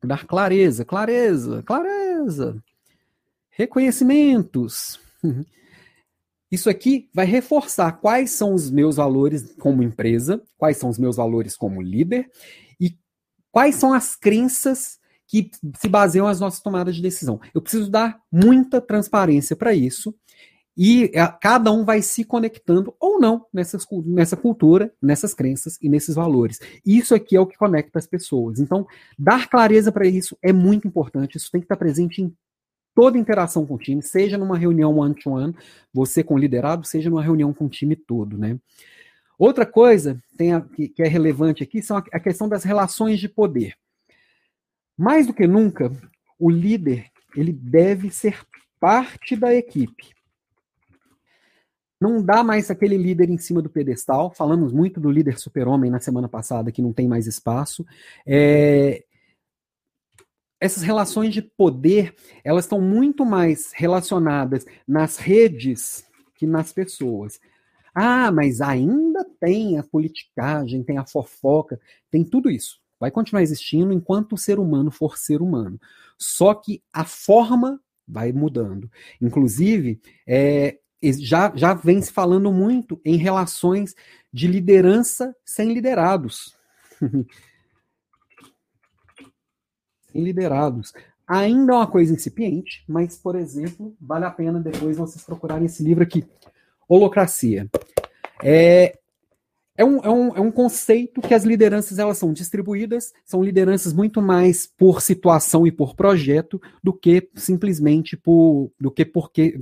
[0.03, 2.63] dar clareza, clareza, clareza,
[3.49, 4.99] reconhecimentos.
[6.51, 11.15] Isso aqui vai reforçar quais são os meus valores como empresa, quais são os meus
[11.15, 12.29] valores como líder
[12.79, 12.95] e
[13.51, 17.39] quais são as crenças que se baseiam as nossas tomadas de decisão.
[17.53, 20.13] Eu preciso dar muita transparência para isso
[20.75, 25.87] e é, cada um vai se conectando ou não nessas, nessa cultura, nessas crenças e
[25.87, 26.59] nesses valores.
[26.85, 28.59] Isso aqui é o que conecta as pessoas.
[28.59, 31.37] Então, dar clareza para isso é muito importante.
[31.37, 32.35] Isso tem que estar presente em
[32.95, 35.55] toda interação com o time, seja numa reunião one-to-one, -one,
[35.91, 38.59] você com o liderado, seja numa reunião com o time todo, né?
[39.37, 43.27] Outra coisa a, que, que, é relevante aqui são a, a questão das relações de
[43.27, 43.75] poder.
[44.97, 45.91] Mais do que nunca,
[46.39, 48.45] o líder ele deve ser
[48.79, 50.13] parte da equipe.
[51.99, 54.31] Não dá mais aquele líder em cima do pedestal.
[54.31, 57.85] Falamos muito do líder super-homem na semana passada, que não tem mais espaço.
[58.27, 59.03] É...
[60.59, 62.13] Essas relações de poder,
[62.43, 67.39] elas estão muito mais relacionadas nas redes que nas pessoas.
[67.95, 71.79] Ah, mas ainda tem a politicagem, tem a fofoca,
[72.11, 75.77] tem tudo isso vai continuar existindo enquanto o ser humano for ser humano.
[76.17, 77.77] Só que a forma
[78.07, 78.89] vai mudando.
[79.21, 80.77] Inclusive, é,
[81.19, 83.93] já, já vem se falando muito em relações
[84.31, 86.55] de liderança sem liderados.
[90.09, 90.93] sem liderados.
[91.27, 95.83] Ainda é uma coisa incipiente, mas, por exemplo, vale a pena depois vocês procurarem esse
[95.83, 96.25] livro aqui,
[96.87, 97.69] Holocracia.
[98.41, 98.97] É,
[99.75, 103.91] é um, é, um, é um conceito que as lideranças elas são distribuídas, são lideranças
[103.91, 109.59] muito mais por situação e por projeto do que simplesmente por do que porque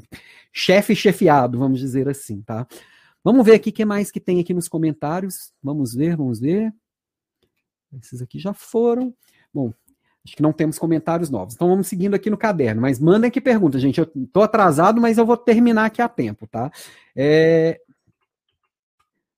[0.51, 2.68] chefe chefiado, vamos dizer assim, tá?
[3.24, 5.53] Vamos ver aqui o que mais que tem aqui nos comentários.
[5.64, 6.74] Vamos ver, vamos ver.
[8.01, 9.14] Esses aqui já foram.
[9.53, 9.72] Bom,
[10.26, 11.53] acho que não temos comentários novos.
[11.53, 12.82] Então vamos seguindo aqui no caderno.
[12.82, 13.99] Mas mandem aqui perguntas, gente.
[13.99, 16.72] Eu estou atrasado, mas eu vou terminar aqui a tempo, tá?
[17.16, 17.80] É,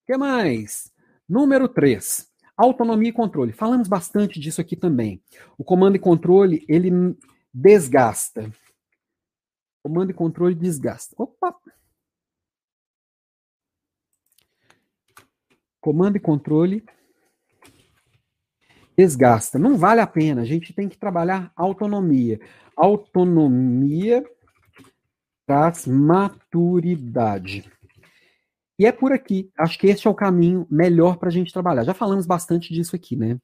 [0.06, 0.91] que mais?
[1.28, 2.32] Número 3.
[2.56, 3.51] Autonomia e controle.
[3.51, 5.22] Falamos bastante disso aqui também.
[5.58, 6.91] O comando e controle, ele
[7.54, 8.51] desgasta.
[9.82, 11.16] Comando e controle desgasta.
[11.18, 11.56] Opa!
[15.82, 16.86] Comando e controle
[18.95, 19.58] desgasta.
[19.60, 20.41] Não vale a pena.
[20.41, 22.39] A gente tem que trabalhar autonomia.
[22.76, 24.24] Autonomia
[25.45, 27.70] traz maturidade.
[28.78, 29.49] E é por aqui.
[29.57, 31.84] Acho que este é o caminho melhor para a gente trabalhar.
[31.84, 33.38] Já falamos bastante disso aqui, né?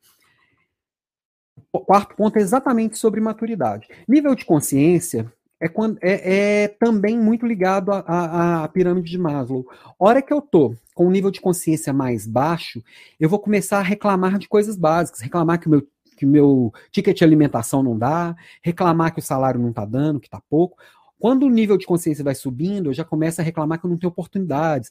[1.71, 3.87] O quarto ponto é exatamente sobre maturidade.
[4.07, 9.65] Nível de consciência é, quando, é, é também muito ligado à, pirâmide de Maslow.
[9.99, 12.81] Hora que eu tô com um nível de consciência mais baixo,
[13.19, 17.17] eu vou começar a reclamar de coisas básicas, reclamar que o meu que meu ticket
[17.17, 20.77] de alimentação não dá, reclamar que o salário não está dando, que está pouco.
[21.19, 23.97] Quando o nível de consciência vai subindo, eu já começo a reclamar que eu não
[23.97, 24.89] tenho oportunidades.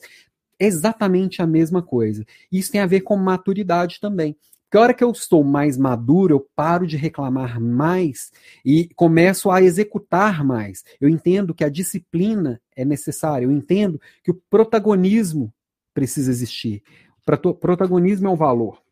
[0.60, 2.24] Exatamente a mesma coisa.
[2.52, 4.36] Isso tem a ver com maturidade também.
[4.68, 8.30] Porque a hora que eu estou mais maduro, eu paro de reclamar mais
[8.62, 10.84] e começo a executar mais.
[11.00, 15.50] Eu entendo que a disciplina é necessária, eu entendo que o protagonismo
[15.94, 16.82] precisa existir.
[17.24, 18.82] Protagonismo é um valor.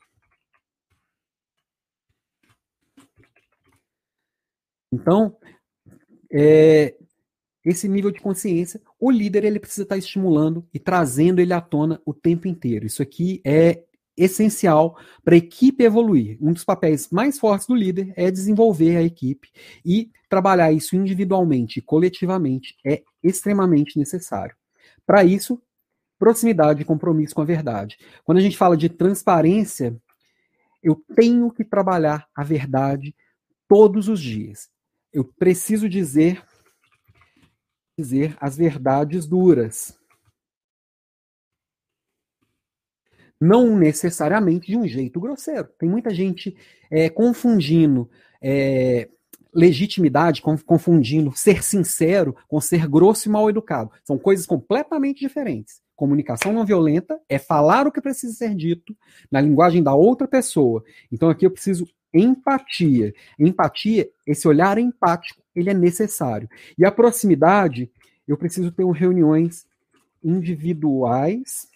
[4.90, 5.36] Então,
[6.32, 6.96] é,
[7.66, 12.00] esse nível de consciência, o líder ele precisa estar estimulando e trazendo ele à tona
[12.06, 12.86] o tempo inteiro.
[12.86, 13.82] Isso aqui é
[14.16, 16.38] essencial para a equipe evoluir.
[16.40, 19.50] Um dos papéis mais fortes do líder é desenvolver a equipe
[19.84, 24.54] e trabalhar isso individualmente e coletivamente é extremamente necessário.
[25.04, 25.60] Para isso,
[26.18, 27.98] proximidade e compromisso com a verdade.
[28.24, 29.94] Quando a gente fala de transparência,
[30.82, 33.12] eu tenho que trabalhar a verdade
[33.68, 34.68] todos os dias.
[35.12, 36.42] Eu preciso dizer
[37.96, 39.98] dizer as verdades duras.
[43.40, 45.68] não necessariamente de um jeito grosseiro.
[45.78, 46.56] Tem muita gente
[46.90, 48.08] é, confundindo
[48.40, 49.08] é,
[49.54, 53.90] legitimidade, confundindo ser sincero com ser grosso e mal educado.
[54.04, 55.80] São coisas completamente diferentes.
[55.94, 58.94] Comunicação não violenta é falar o que precisa ser dito
[59.30, 60.84] na linguagem da outra pessoa.
[61.10, 61.88] Então aqui eu preciso
[62.18, 63.14] empatia.
[63.38, 66.48] Empatia, esse olhar empático, ele é necessário.
[66.78, 67.90] E a proximidade,
[68.26, 69.66] eu preciso ter reuniões
[70.22, 71.68] individuais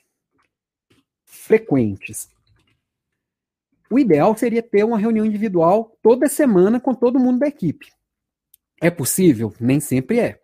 [1.25, 2.29] frequentes.
[3.91, 7.93] O ideal seria ter uma reunião individual toda semana com todo mundo da equipe.
[8.81, 9.53] É possível?
[9.61, 10.41] Nem sempre é.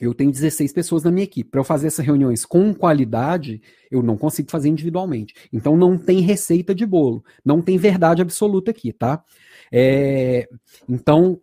[0.00, 1.50] Eu tenho 16 pessoas na minha equipe.
[1.50, 5.34] Para eu fazer essas reuniões com qualidade, eu não consigo fazer individualmente.
[5.52, 9.24] Então não tem receita de bolo, não tem verdade absoluta aqui, tá?
[9.72, 10.48] É,
[10.88, 11.40] então,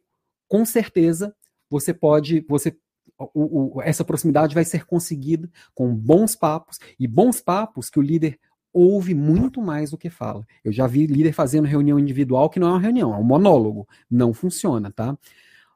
[0.47, 1.35] com certeza,
[1.69, 2.77] você pode, você
[3.17, 8.01] o, o, essa proximidade vai ser conseguida com bons papos e bons papos que o
[8.01, 8.39] líder
[8.71, 10.45] ouve muito mais do que fala.
[10.63, 13.87] Eu já vi líder fazendo reunião individual que não é uma reunião, é um monólogo.
[14.09, 15.15] Não funciona, tá?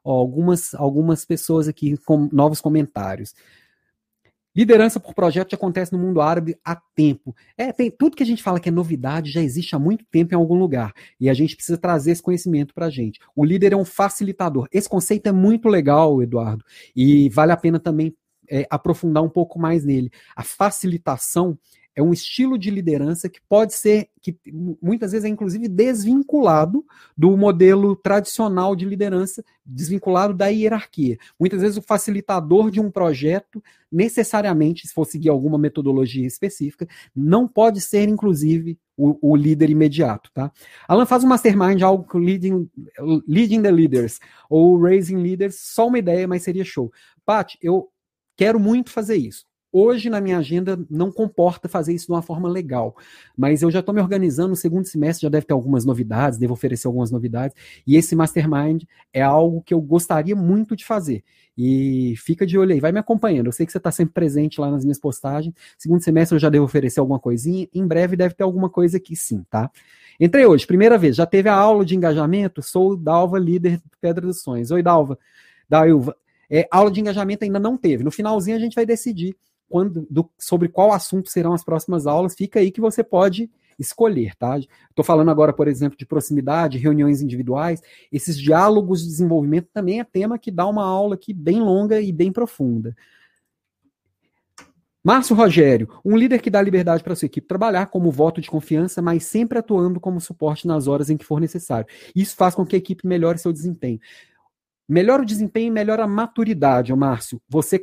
[0.08, 3.34] Ó, algumas, algumas pessoas aqui com novos comentários.
[4.56, 7.36] Liderança por projeto acontece no mundo árabe há tempo.
[7.58, 10.32] É, tem tudo que a gente fala que é novidade já existe há muito tempo
[10.32, 10.94] em algum lugar.
[11.20, 13.20] E a gente precisa trazer esse conhecimento para a gente.
[13.36, 14.66] O líder é um facilitador.
[14.72, 16.64] Esse conceito é muito legal, Eduardo,
[16.96, 18.16] e vale a pena também
[18.50, 20.10] é, aprofundar um pouco mais nele.
[20.34, 21.58] A facilitação
[21.98, 24.38] é um estilo de liderança que pode ser, que
[24.80, 26.86] muitas vezes é inclusive desvinculado
[27.16, 31.18] do modelo tradicional de liderança, desvinculado da hierarquia.
[31.40, 37.48] Muitas vezes o facilitador de um projeto, necessariamente, se for seguir alguma metodologia específica, não
[37.48, 40.30] pode ser, inclusive, o, o líder imediato.
[40.32, 40.52] Tá?
[40.86, 42.70] Alan faz um mastermind, algo com leading,
[43.26, 46.92] leading the Leaders, ou Raising Leaders, só uma ideia, mas seria show.
[47.26, 47.88] Pat, eu
[48.36, 49.47] quero muito fazer isso.
[49.70, 52.96] Hoje, na minha agenda, não comporta fazer isso de uma forma legal.
[53.36, 54.48] Mas eu já estou me organizando.
[54.50, 57.54] No segundo semestre já deve ter algumas novidades, devo oferecer algumas novidades.
[57.86, 61.22] E esse Mastermind é algo que eu gostaria muito de fazer.
[61.56, 63.46] E fica de olho aí, vai me acompanhando.
[63.46, 65.54] Eu sei que você está sempre presente lá nas minhas postagens.
[65.76, 67.68] Segundo semestre eu já devo oferecer alguma coisinha.
[67.74, 69.70] Em breve deve ter alguma coisa aqui sim, tá?
[70.18, 72.62] Entrei hoje, primeira vez, já teve a aula de engajamento.
[72.62, 74.70] Sou Dalva, líder Pedra dos Sonhos.
[74.70, 75.18] Oi, Dalva.
[75.68, 76.16] Dalva.
[76.50, 78.02] É, aula de engajamento ainda não teve.
[78.02, 79.36] No finalzinho a gente vai decidir
[79.68, 84.34] quando, do, sobre qual assunto serão as próximas aulas, fica aí que você pode escolher,
[84.34, 84.58] tá?
[84.58, 90.04] Estou falando agora, por exemplo, de proximidade, reuniões individuais, esses diálogos de desenvolvimento também é
[90.04, 92.96] tema que dá uma aula aqui bem longa e bem profunda.
[95.02, 99.00] Márcio Rogério, um líder que dá liberdade para sua equipe trabalhar como voto de confiança,
[99.00, 101.86] mas sempre atuando como suporte nas horas em que for necessário.
[102.14, 104.00] Isso faz com que a equipe melhore seu desempenho.
[104.88, 107.42] Melhora o desempenho, melhora a maturidade, Márcio.
[107.46, 107.78] Você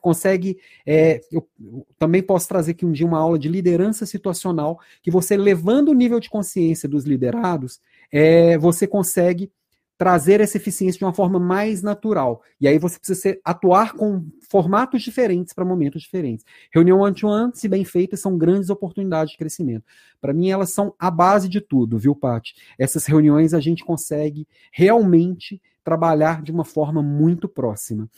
[0.00, 0.58] consegue.
[0.84, 5.10] É, eu, eu, também posso trazer aqui um dia uma aula de liderança situacional, que
[5.10, 7.80] você, levando o nível de consciência dos liderados,
[8.10, 9.52] é, você consegue
[10.02, 12.42] trazer essa eficiência de uma forma mais natural.
[12.60, 16.44] E aí você precisa ser, atuar com formatos diferentes para momentos diferentes.
[16.74, 19.84] Reunião one-to-one, se bem feitas, são grandes oportunidades de crescimento.
[20.20, 22.52] Para mim, elas são a base de tudo, viu, Paty?
[22.76, 28.10] Essas reuniões a gente consegue realmente trabalhar de uma forma muito próxima.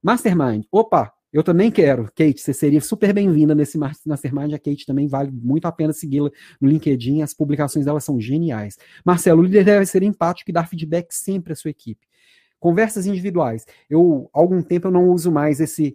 [0.00, 2.04] Mastermind, opa, Eu também quero.
[2.14, 4.54] Kate, você seria super bem-vinda nesse Mastermind.
[4.54, 7.20] A Kate também vale muito a pena segui-la no LinkedIn.
[7.20, 8.78] As publicações dela são geniais.
[9.04, 12.06] Marcelo, o líder deve ser empático e dar feedback sempre à sua equipe.
[12.58, 13.66] Conversas individuais.
[13.90, 15.94] Eu, há algum tempo, eu não uso mais esse.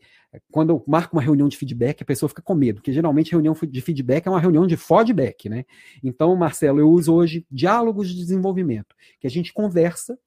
[0.52, 3.54] Quando eu marco uma reunião de feedback, a pessoa fica com medo, porque geralmente reunião
[3.54, 5.66] de feedback é uma reunião de feedback, né?
[6.04, 10.18] Então, Marcelo, eu uso hoje diálogos de desenvolvimento, que a gente conversa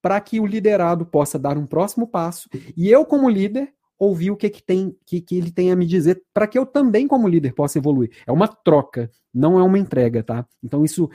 [0.00, 4.36] para que o liderado possa dar um próximo passo e eu, como líder, ouvir o
[4.36, 7.28] que, que tem que, que ele tem a me dizer para que eu também, como
[7.28, 8.10] líder, possa evoluir.
[8.26, 10.46] É uma troca, não é uma entrega, tá?
[10.62, 11.10] Então, isso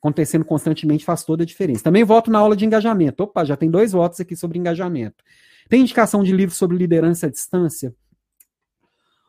[0.00, 1.84] acontecendo constantemente faz toda a diferença.
[1.84, 3.22] Também voto na aula de engajamento.
[3.22, 5.22] Opa, já tem dois votos aqui sobre engajamento.
[5.68, 7.94] Tem indicação de livro sobre liderança à distância?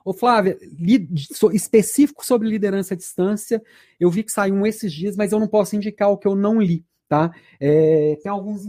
[0.04, 0.58] Ô, Flávia,
[1.54, 3.62] específico sobre liderança à distância,
[4.00, 6.36] eu vi que saiu um esses dias, mas eu não posso indicar o que eu
[6.36, 7.32] não li, tá?
[7.60, 8.66] É, tem alguns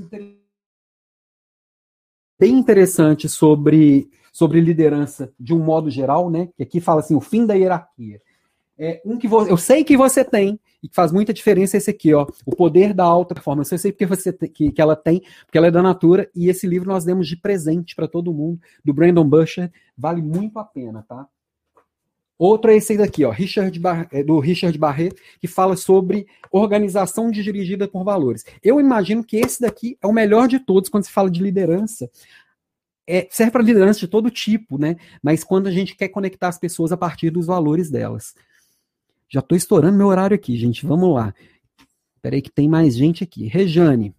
[2.39, 6.49] bem interessantes sobre, sobre liderança de um modo geral, né?
[6.57, 8.21] Que aqui fala assim, o fim da hierarquia.
[8.79, 12.13] É, um que eu sei que você tem, e que faz muita diferença esse aqui,
[12.13, 13.71] ó, o poder da alta performance.
[13.71, 16.67] Eu sei porque você que, que ela tem, porque ela é da Natura, e esse
[16.67, 21.05] livro nós demos de presente para todo mundo, do Brandon Busher, vale muito a pena,
[21.09, 21.29] tá?
[22.37, 27.31] Outro é esse daqui, ó, Richard Bar é, do Richard Barret, que fala sobre organização
[27.31, 28.45] dirigida por valores.
[28.61, 32.11] Eu imagino que esse daqui é o melhor de todos quando se fala de liderança.
[33.07, 34.97] É, serve para liderança de todo tipo, né?
[35.23, 38.35] Mas quando a gente quer conectar as pessoas a partir dos valores delas.
[39.29, 40.87] Já estou estourando meu horário aqui, gente.
[40.87, 41.35] Vamos lá.
[42.17, 43.47] Espera aí que tem mais gente aqui.
[43.47, 44.15] Rejane.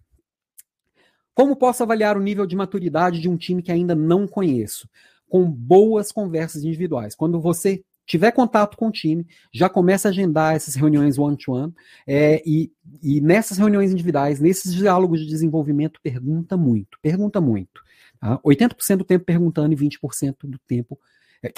[1.34, 4.88] Como posso avaliar o nível de maturidade de um time que ainda não conheço?
[5.28, 7.14] Com boas conversas individuais.
[7.14, 11.74] Quando você tiver contato com o time, já começa a agendar essas reuniões one-to-one, -one,
[12.06, 12.70] é, e,
[13.02, 17.82] e nessas reuniões individuais, nesses diálogos de desenvolvimento, pergunta muito, pergunta muito.
[18.24, 18.38] Tá?
[18.42, 20.98] 80% do tempo perguntando e 20% do tempo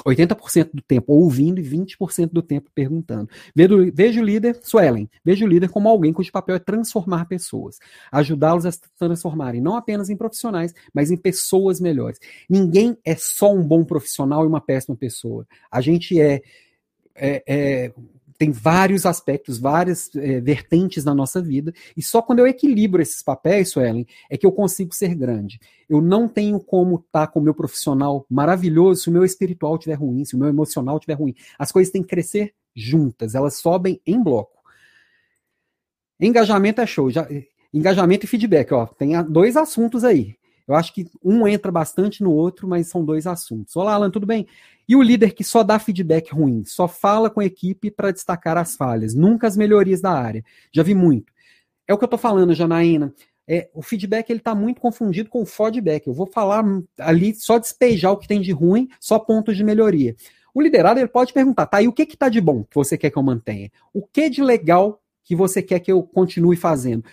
[0.04, 3.30] 80% do tempo ouvindo e 20% do tempo perguntando.
[3.54, 7.78] Vejo o líder, Suelen, vejo o líder como alguém cujo papel é transformar pessoas,
[8.10, 12.18] ajudá-los a se transformarem, não apenas em profissionais, mas em pessoas melhores.
[12.50, 15.46] Ninguém é só um bom profissional e uma péssima pessoa.
[15.70, 16.42] A gente é,
[17.14, 17.92] é, é
[18.36, 23.22] tem vários aspectos, várias é, vertentes na nossa vida, e só quando eu equilibro esses
[23.22, 25.58] papéis, Suelen, é que eu consigo ser grande.
[25.88, 29.76] Eu não tenho como estar tá com o meu profissional maravilhoso se o meu espiritual
[29.76, 31.34] estiver ruim, se o meu emocional estiver ruim.
[31.58, 34.56] As coisas têm que crescer juntas, elas sobem em bloco.
[36.20, 37.10] Engajamento é show.
[37.10, 37.26] Já,
[37.72, 40.36] engajamento e feedback, ó, tem dois assuntos aí.
[40.66, 43.76] Eu acho que um entra bastante no outro, mas são dois assuntos.
[43.76, 44.46] Olá, Alan, tudo bem?
[44.88, 48.56] E o líder que só dá feedback ruim, só fala com a equipe para destacar
[48.58, 50.44] as falhas, nunca as melhorias da área.
[50.72, 51.32] Já vi muito.
[51.86, 53.14] É o que eu estou falando, Janaína.
[53.48, 56.08] É, o feedback ele está muito confundido com o feedback.
[56.08, 56.64] Eu vou falar
[56.98, 60.16] ali só despejar o que tem de ruim, só pontos de melhoria.
[60.52, 61.80] O liderado ele pode perguntar, tá?
[61.80, 63.70] E o que que tá de bom que você quer que eu mantenha?
[63.92, 67.04] O que de legal que você quer que eu continue fazendo?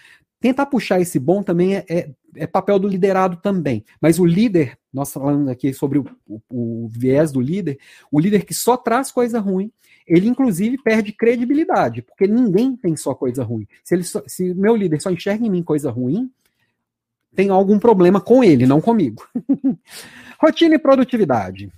[0.44, 3.82] Tentar puxar esse bom também é, é, é papel do liderado também.
[4.02, 7.80] Mas o líder, nós falamos aqui sobre o, o, o, viés do líder,
[8.12, 9.72] o líder que só traz coisa ruim,
[10.06, 13.66] ele inclusive perde credibilidade, porque ninguém tem só coisa ruim.
[13.86, 16.30] Se, ele só, se meu líder só enxerga em mim coisa ruim,
[17.34, 19.26] tem algum problema com ele, não comigo.
[20.38, 21.72] Rotina e produtividade.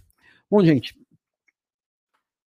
[0.50, 0.98] Bom, gente,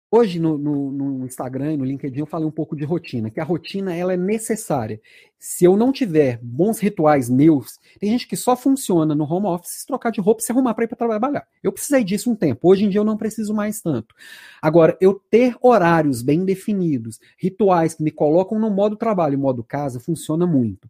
[0.08, 3.40] Hoje no, no, no, Instagram e no LinkedIn eu falei um pouco de rotina, que
[3.40, 5.00] a rotina ela é necessária.
[5.36, 9.80] Se eu não tiver bons rituais meus, tem gente que só funciona no home office
[9.80, 11.46] se trocar de roupa e se arrumar para ir para trabalhar.
[11.60, 12.68] Eu precisei disso um tempo.
[12.68, 14.14] Hoje em dia eu não preciso mais tanto.
[14.62, 19.98] Agora, eu ter horários bem definidos, rituais que me colocam no modo trabalho modo casa,
[19.98, 20.88] funciona muito.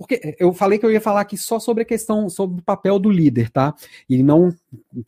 [0.00, 2.64] Porque eh, eu falei que eu ia falar aqui só sobre a questão, sobre o
[2.64, 3.74] papel do líder, tá?
[4.08, 4.50] E não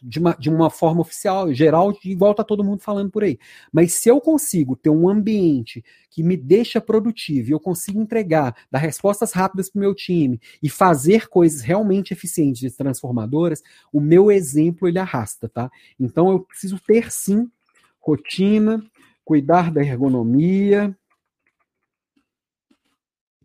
[0.03, 3.39] de uma, de uma forma oficial, geral, igual tá todo mundo falando por aí.
[3.73, 8.55] Mas se eu consigo ter um ambiente que me deixa produtivo e eu consigo entregar,
[8.71, 13.99] dar respostas rápidas para o meu time e fazer coisas realmente eficientes e transformadoras, o
[13.99, 15.71] meu exemplo ele arrasta, tá?
[15.99, 17.51] Então eu preciso ter sim
[17.99, 18.85] rotina,
[19.25, 20.95] cuidar da ergonomia,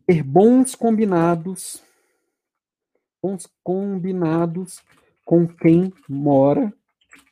[0.08, 1.84] ter bons combinados,
[3.22, 4.82] bons combinados
[5.26, 6.74] com quem mora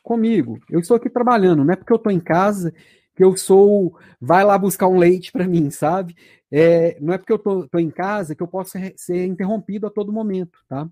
[0.03, 0.59] comigo.
[0.69, 2.73] Eu estou aqui trabalhando, não é porque eu estou em casa
[3.15, 6.15] que eu sou, vai lá buscar um leite para mim, sabe?
[6.51, 10.11] É, não é porque eu estou em casa que eu posso ser, interrompido a todo
[10.11, 10.87] momento, tá?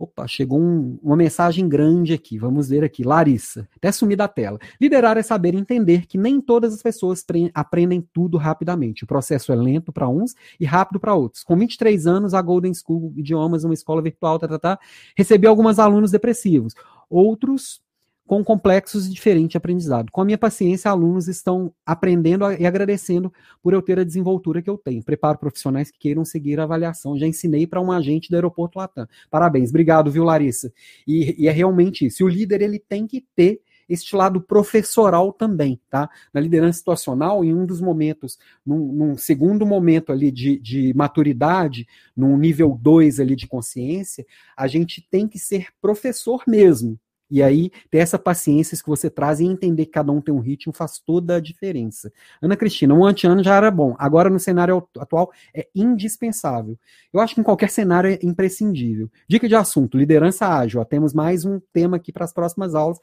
[0.00, 2.38] Opa, chegou um, uma mensagem grande aqui.
[2.38, 3.04] Vamos ver aqui.
[3.04, 4.58] Larissa, até sumir da tela.
[4.80, 7.22] Liderar é saber entender que nem todas as pessoas
[7.52, 9.04] aprendem tudo rapidamente.
[9.04, 11.44] O processo é lento para uns e rápido para outros.
[11.44, 14.78] Com 23 anos, a Golden School Idiomas, uma escola virtual, tá, tá, tá,
[15.14, 16.74] recebi alguns alunos depressivos.
[17.10, 17.82] Outros
[18.30, 20.12] com complexos e diferente aprendizado.
[20.12, 24.70] Com a minha paciência, alunos estão aprendendo e agradecendo por eu ter a desenvoltura que
[24.70, 25.02] eu tenho.
[25.02, 27.18] Preparo profissionais que queiram seguir a avaliação.
[27.18, 29.08] Já ensinei para um agente do aeroporto Latam.
[29.28, 30.72] Parabéns, obrigado, viu, Larissa?
[31.04, 32.22] E, e é realmente isso.
[32.22, 36.08] E o líder ele tem que ter este lado professoral também, tá?
[36.32, 41.84] Na liderança situacional, em um dos momentos, num, num segundo momento ali de, de maturidade,
[42.16, 44.24] num nível 2 ali de consciência,
[44.56, 46.96] a gente tem que ser professor mesmo,
[47.30, 50.40] e aí, ter essa paciência que você traz e entender que cada um tem um
[50.40, 52.12] ritmo faz toda a diferença.
[52.42, 53.94] Ana Cristina, um anti-ano já era bom.
[53.98, 56.76] Agora, no cenário atual, é indispensável.
[57.12, 59.08] Eu acho que em qualquer cenário é imprescindível.
[59.28, 60.80] Dica de assunto: liderança ágil.
[60.80, 62.98] Ó, temos mais um tema aqui para as próximas aulas.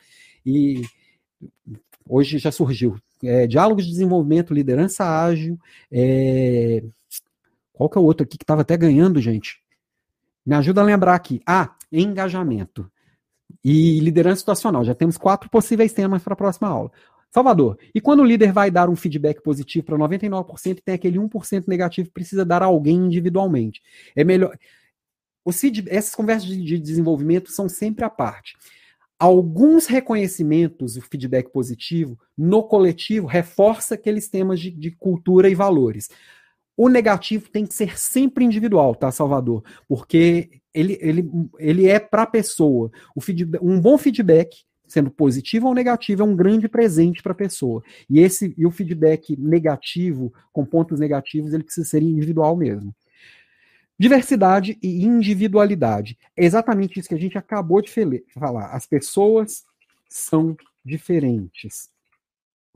[0.46, 0.82] E
[2.08, 2.98] hoje já surgiu.
[3.24, 5.58] É, diálogos de desenvolvimento, liderança ágil.
[5.90, 6.84] É...
[7.72, 9.62] Qual que é o outro aqui que estava até ganhando, gente?
[10.46, 11.42] Me ajuda a lembrar aqui.
[11.46, 12.92] Ah, engajamento
[13.64, 14.84] e liderança situacional.
[14.84, 16.92] Já temos quatro possíveis temas para a próxima aula.
[17.32, 21.20] Salvador, e quando o líder vai dar um feedback positivo para 99% e tem aquele
[21.20, 23.82] 1% negativo, precisa dar a alguém individualmente.
[24.16, 24.58] É melhor.
[25.88, 28.56] essas conversas de desenvolvimento são sempre à parte.
[29.20, 36.10] Alguns reconhecimentos, o feedback positivo, no coletivo, reforça aqueles temas de, de cultura e valores.
[36.78, 39.64] O negativo tem que ser sempre individual, tá, Salvador?
[39.88, 42.92] Porque ele, ele, ele é para a pessoa.
[43.16, 44.58] O feedback, um bom feedback,
[44.88, 47.84] sendo positivo ou negativo, é um grande presente para a pessoa.
[48.08, 52.96] E esse e o feedback negativo, com pontos negativos, ele precisa ser individual mesmo.
[53.98, 56.16] Diversidade e individualidade.
[56.38, 57.92] É exatamente isso que a gente acabou de
[58.36, 58.68] falar.
[58.68, 59.64] As pessoas
[60.08, 60.56] são
[60.86, 61.90] diferentes.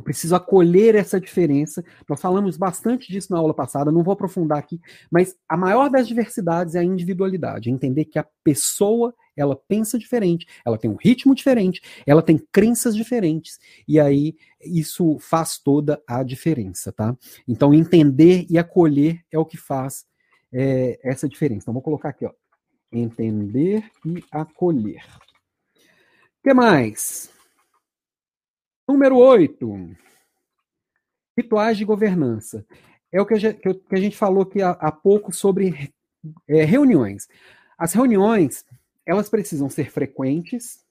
[0.01, 1.85] Eu preciso acolher essa diferença.
[2.09, 4.81] Nós falamos bastante disso na aula passada, não vou aprofundar aqui,
[5.11, 9.99] mas a maior das diversidades é a individualidade, é entender que a pessoa, ela pensa
[9.99, 16.01] diferente, ela tem um ritmo diferente, ela tem crenças diferentes, e aí isso faz toda
[16.07, 17.15] a diferença, tá?
[17.47, 20.03] Então entender e acolher é o que faz
[20.51, 21.65] é, essa diferença.
[21.65, 22.31] Então vou colocar aqui, ó,
[22.91, 25.05] entender e acolher.
[25.75, 27.31] O que mais?
[28.91, 29.95] Número 8.
[31.37, 32.65] Rituais de governança.
[33.09, 35.93] É o que a gente, falou aqui há, há pouco sobre
[36.45, 37.29] é, reuniões.
[37.77, 38.65] As reuniões,
[39.05, 40.85] elas precisam ser frequentes,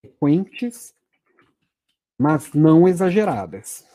[0.00, 0.94] frequentes,
[2.18, 3.86] mas não exageradas.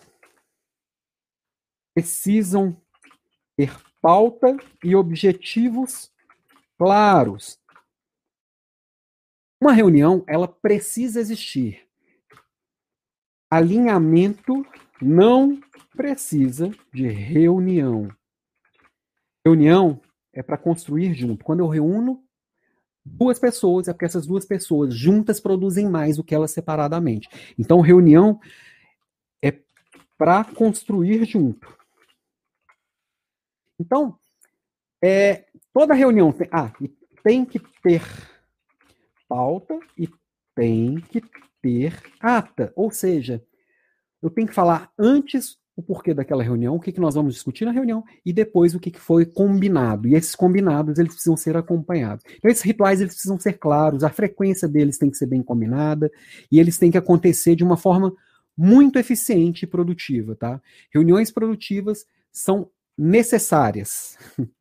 [1.96, 2.80] Precisam
[3.58, 6.12] ter pauta e objetivos
[6.78, 7.59] claros.
[9.62, 11.86] Uma reunião, ela precisa existir.
[13.52, 14.66] Alinhamento
[15.02, 15.60] não
[15.96, 18.10] precisa de reunião.
[19.46, 20.00] Reunião
[20.32, 21.44] é para construir junto.
[21.44, 22.24] Quando eu reúno
[23.04, 27.28] duas pessoas, é porque essas duas pessoas juntas produzem mais do que elas separadamente.
[27.58, 28.40] Então, reunião
[29.44, 29.58] é
[30.18, 31.76] para construir junto.
[33.80, 34.18] Então,
[35.02, 36.72] é, toda reunião tem, ah,
[37.24, 38.02] tem que ter
[39.30, 40.10] pauta e
[40.56, 41.22] tem que
[41.62, 42.74] ter ata.
[42.76, 43.42] Ou seja,
[44.22, 47.64] eu tenho que falar antes o porquê daquela reunião, o que, que nós vamos discutir
[47.64, 50.10] na reunião e depois o que, que foi combinado.
[50.10, 52.26] E esses combinados, eles precisam ser acompanhados.
[52.36, 56.12] Então, esses rituais, eles precisam ser claros, a frequência deles tem que ser bem combinada
[56.52, 58.14] e eles têm que acontecer de uma forma
[58.58, 60.62] muito eficiente e produtiva, tá?
[60.94, 64.18] Reuniões produtivas são necessárias.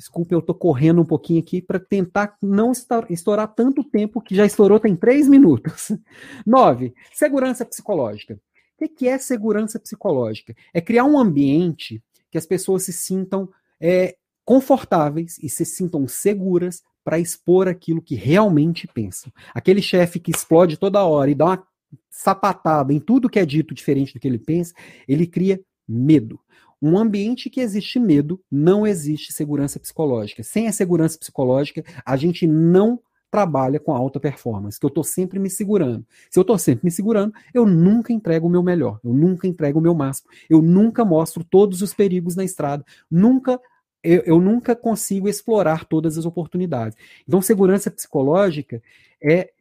[0.00, 2.72] Desculpe, eu estou correndo um pouquinho aqui para tentar não
[3.10, 5.92] estourar tanto tempo que já estourou tem três minutos.
[6.46, 8.40] Nove, segurança psicológica.
[8.80, 10.56] O que é segurança psicológica?
[10.72, 16.82] É criar um ambiente que as pessoas se sintam é, confortáveis e se sintam seguras
[17.04, 19.30] para expor aquilo que realmente pensam.
[19.52, 21.66] Aquele chefe que explode toda hora e dá uma
[22.08, 24.72] sapatada em tudo que é dito diferente do que ele pensa,
[25.06, 26.40] ele cria medo.
[26.80, 30.42] Um ambiente que existe medo, não existe segurança psicológica.
[30.42, 33.00] Sem a segurança psicológica, a gente não
[33.30, 36.04] trabalha com alta performance, que eu estou sempre me segurando.
[36.28, 39.78] Se eu estou sempre me segurando, eu nunca entrego o meu melhor, eu nunca entrego
[39.78, 43.60] o meu máximo, eu nunca mostro todos os perigos na estrada, nunca
[44.02, 46.96] eu, eu nunca consigo explorar todas as oportunidades.
[47.28, 48.82] Então, segurança psicológica
[49.22, 49.52] é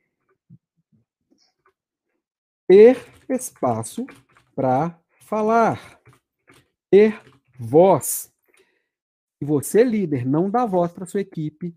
[2.67, 2.97] ter
[3.30, 4.05] espaço
[4.55, 5.99] para falar
[6.90, 7.20] ter
[7.60, 8.32] voz.
[9.38, 11.74] Se você, líder, não dá voz para sua equipe,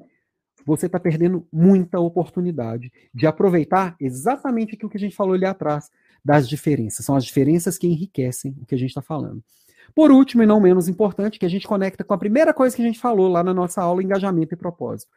[0.64, 5.90] você está perdendo muita oportunidade de aproveitar exatamente aquilo que a gente falou ali atrás,
[6.24, 7.04] das diferenças.
[7.04, 9.42] São as diferenças que enriquecem o que a gente está falando.
[9.94, 12.82] Por último, e não menos importante, que a gente conecta com a primeira coisa que
[12.82, 15.10] a gente falou lá na nossa aula, engajamento e propósito.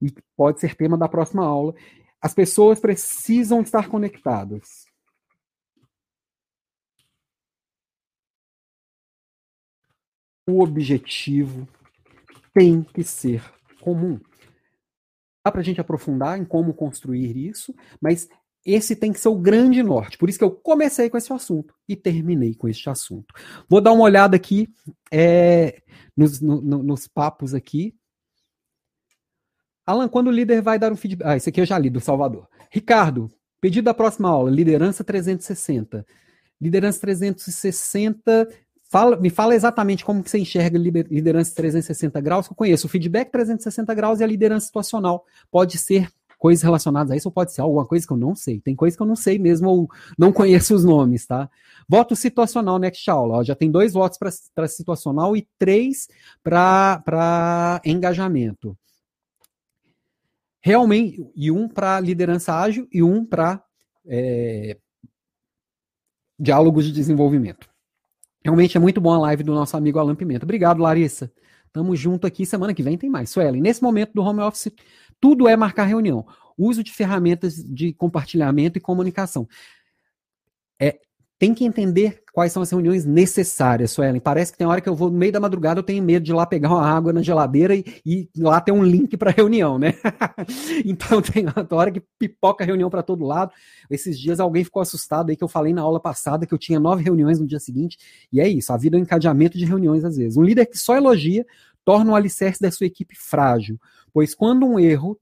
[0.00, 1.74] e pode ser tema da próxima aula.
[2.20, 4.85] As pessoas precisam estar conectadas.
[10.46, 11.68] O objetivo
[12.54, 13.42] tem que ser
[13.80, 14.18] comum.
[15.44, 18.28] Dá para a gente aprofundar em como construir isso, mas
[18.64, 20.18] esse tem que ser o grande norte.
[20.18, 23.32] Por isso que eu comecei com esse assunto e terminei com este assunto.
[23.68, 24.68] Vou dar uma olhada aqui
[25.10, 25.82] é,
[26.16, 27.94] nos, no, nos papos aqui.
[29.86, 31.28] Alan, quando o líder vai dar um feedback?
[31.28, 32.48] Ah, esse aqui eu já li, do Salvador.
[32.68, 33.30] Ricardo,
[33.60, 36.04] pedido da próxima aula, liderança 360.
[36.60, 38.48] Liderança 360
[38.88, 42.86] Fala, me fala exatamente como que você enxerga liderança 360 graus, que eu conheço.
[42.86, 45.24] O feedback 360 graus e a liderança situacional.
[45.50, 46.08] Pode ser
[46.38, 48.60] coisas relacionadas a isso ou pode ser alguma coisa que eu não sei.
[48.60, 51.50] Tem coisa que eu não sei mesmo ou não conheço os nomes, tá?
[51.88, 53.38] Voto situacional next aula.
[53.38, 54.18] Ó, já tem dois votos
[54.54, 56.08] para situacional e três
[56.42, 58.76] para engajamento.
[60.60, 63.62] Realmente, e um para liderança ágil e um para
[64.06, 64.76] é,
[66.38, 67.68] diálogos de desenvolvimento.
[68.46, 70.44] Realmente é muito bom a live do nosso amigo Alan Pimenta.
[70.44, 71.32] Obrigado, Larissa.
[71.72, 72.46] Tamo junto aqui.
[72.46, 73.28] Semana que vem tem mais.
[73.28, 74.70] Suelen, nesse momento do home office,
[75.20, 76.24] tudo é marcar reunião.
[76.56, 79.48] Uso de ferramentas de compartilhamento e comunicação.
[81.38, 84.20] Tem que entender quais são as reuniões necessárias, Suelen.
[84.20, 86.32] Parece que tem hora que eu vou no meio da madrugada, eu tenho medo de
[86.32, 89.78] ir lá pegar uma água na geladeira e, e lá ter um link para reunião,
[89.78, 89.94] né?
[90.84, 93.52] então tem hora que pipoca reunião para todo lado.
[93.90, 96.78] Esses dias alguém ficou assustado aí que eu falei na aula passada que eu tinha
[96.78, 97.98] nove reuniões no dia seguinte.
[98.32, 100.36] E é isso, a vida é um encadeamento de reuniões às vezes.
[100.36, 101.46] Um líder que só elogia
[101.86, 103.80] torna o alicerce da sua equipe frágil,
[104.12, 105.18] pois quando um erro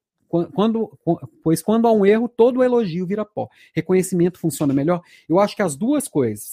[0.53, 0.99] quando,
[1.43, 3.49] pois quando há um erro, todo elogio vira pó.
[3.75, 5.01] Reconhecimento funciona melhor?
[5.29, 6.51] Eu acho que as duas coisas.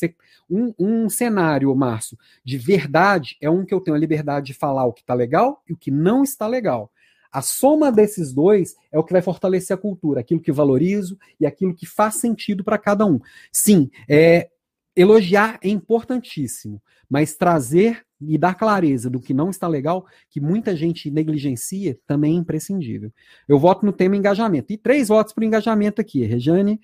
[0.49, 4.85] Um, um cenário, Márcio, de verdade é um que eu tenho a liberdade de falar
[4.85, 6.91] o que está legal e o que não está legal.
[7.31, 11.45] A soma desses dois é o que vai fortalecer a cultura, aquilo que valorizo e
[11.45, 13.19] aquilo que faz sentido para cada um.
[13.51, 14.49] Sim, é,
[14.95, 20.75] elogiar é importantíssimo, mas trazer e dar clareza do que não está legal, que muita
[20.75, 23.11] gente negligencia, também é imprescindível.
[23.47, 24.71] Eu voto no tema engajamento.
[24.71, 26.23] E três votos para engajamento aqui.
[26.23, 26.79] Rejane,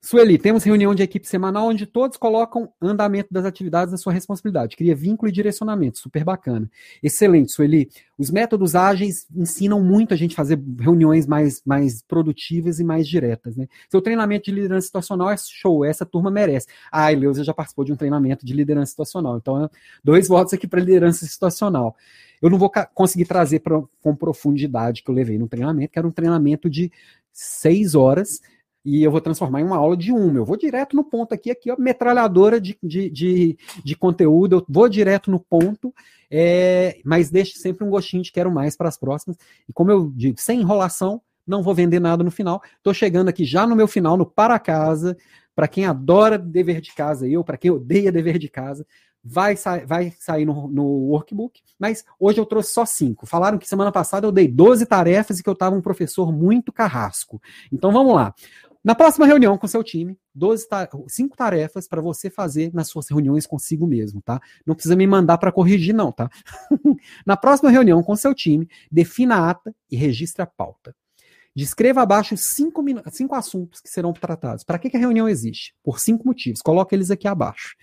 [0.00, 4.76] Sueli, temos reunião de equipe semanal onde todos colocam andamento das atividades na sua responsabilidade.
[4.76, 6.70] Cria vínculo e direcionamento, super bacana.
[7.02, 7.90] Excelente, Sueli.
[8.16, 13.08] Os métodos ágeis ensinam muito a gente a fazer reuniões mais, mais produtivas e mais
[13.08, 13.56] diretas.
[13.56, 13.66] Né?
[13.90, 16.68] Seu treinamento de liderança situacional é show, essa turma merece.
[16.92, 19.36] Ah, Eleusa já participou de um treinamento de liderança situacional.
[19.36, 19.68] Então,
[20.02, 21.96] dois votos aqui para liderança situacional.
[22.40, 26.06] Eu não vou conseguir trazer pra, com profundidade que eu levei no treinamento, que era
[26.06, 26.92] um treinamento de
[27.32, 28.40] seis horas
[28.84, 30.38] e eu vou transformar em uma aula de uma.
[30.38, 34.64] Eu vou direto no ponto aqui, aqui, ó, metralhadora de, de, de, de conteúdo, eu
[34.68, 35.92] vou direto no ponto,
[36.30, 39.36] é, mas deixe sempre um gostinho de quero mais para as próximas.
[39.68, 42.62] E como eu digo, sem enrolação, não vou vender nada no final.
[42.76, 45.16] Estou chegando aqui já no meu final, no para casa.
[45.54, 48.86] Para quem adora dever de casa, eu, para quem odeia dever de casa,
[49.24, 53.26] vai, sa vai sair no, no, workbook, mas hoje eu trouxe só cinco.
[53.26, 56.72] Falaram que semana passada eu dei 12 tarefas e que eu estava um professor muito
[56.72, 57.40] carrasco.
[57.72, 58.34] Então vamos lá.
[58.88, 63.06] Na próxima reunião com seu time, 12 ta cinco tarefas para você fazer nas suas
[63.10, 64.40] reuniões consigo mesmo, tá?
[64.64, 66.30] Não precisa me mandar para corrigir, não, tá?
[67.26, 70.96] Na próxima reunião com seu time, defina a ata e registre a pauta.
[71.54, 72.82] Descreva abaixo cinco,
[73.12, 74.64] cinco assuntos que serão tratados.
[74.64, 75.74] Para que, que a reunião existe?
[75.84, 76.62] Por cinco motivos.
[76.62, 77.76] Coloque eles aqui abaixo.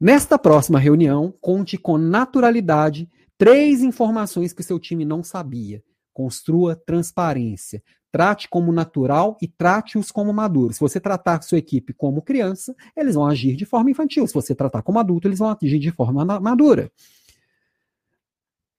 [0.00, 3.06] Nesta próxima reunião, conte com naturalidade
[3.36, 5.84] três informações que seu time não sabia.
[6.14, 7.82] Construa transparência.
[8.14, 10.76] Trate como natural e trate-os como maduros.
[10.76, 14.24] Se você tratar sua equipe como criança, eles vão agir de forma infantil.
[14.28, 16.92] Se você tratar como adulto, eles vão agir de forma madura.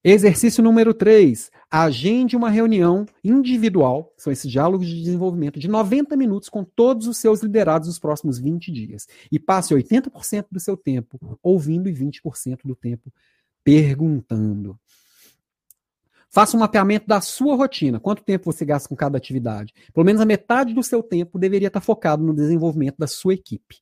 [0.02, 1.52] Exercício número 3.
[1.70, 7.18] Agende uma reunião individual, são esses diálogos de desenvolvimento, de 90 minutos com todos os
[7.18, 9.06] seus liderados nos próximos 20 dias.
[9.30, 13.12] E passe 80% do seu tempo ouvindo e 20% do tempo
[13.66, 14.80] perguntando.
[16.36, 17.98] Faça um mapeamento da sua rotina.
[17.98, 19.74] Quanto tempo você gasta com cada atividade?
[19.94, 23.78] Pelo menos a metade do seu tempo deveria estar focado no desenvolvimento da sua equipe.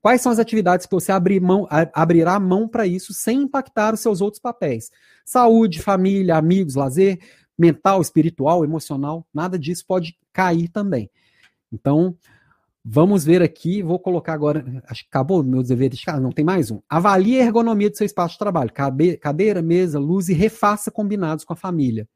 [0.00, 4.00] Quais são as atividades que você abrir mão, abrirá mão para isso sem impactar os
[4.00, 4.90] seus outros papéis?
[5.22, 7.18] Saúde, família, amigos, lazer,
[7.58, 11.10] mental, espiritual, emocional, nada disso pode cair também.
[11.70, 12.16] Então,
[12.90, 16.42] Vamos ver aqui, vou colocar agora, acho que acabou meu dever de casa, não tem
[16.42, 16.80] mais um.
[16.88, 18.72] Avalie a ergonomia do seu espaço de trabalho,
[19.20, 22.08] cadeira, mesa, luz e refaça combinados com a família.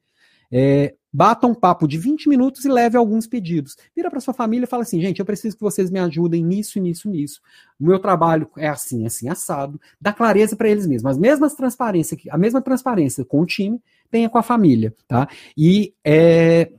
[0.51, 3.77] É, bata um papo de 20 minutos e leve alguns pedidos.
[3.95, 6.81] Vira para sua família e fala assim, gente, eu preciso que vocês me ajudem nisso,
[6.81, 7.43] nisso, nisso.
[7.79, 9.79] O meu trabalho é assim, assim, assado.
[10.01, 11.11] Dá clareza para eles mesmos.
[11.11, 13.79] As mesmas transparência, a mesma transparência com o time
[14.11, 15.29] tenha com a família, tá?
[15.55, 16.73] E é,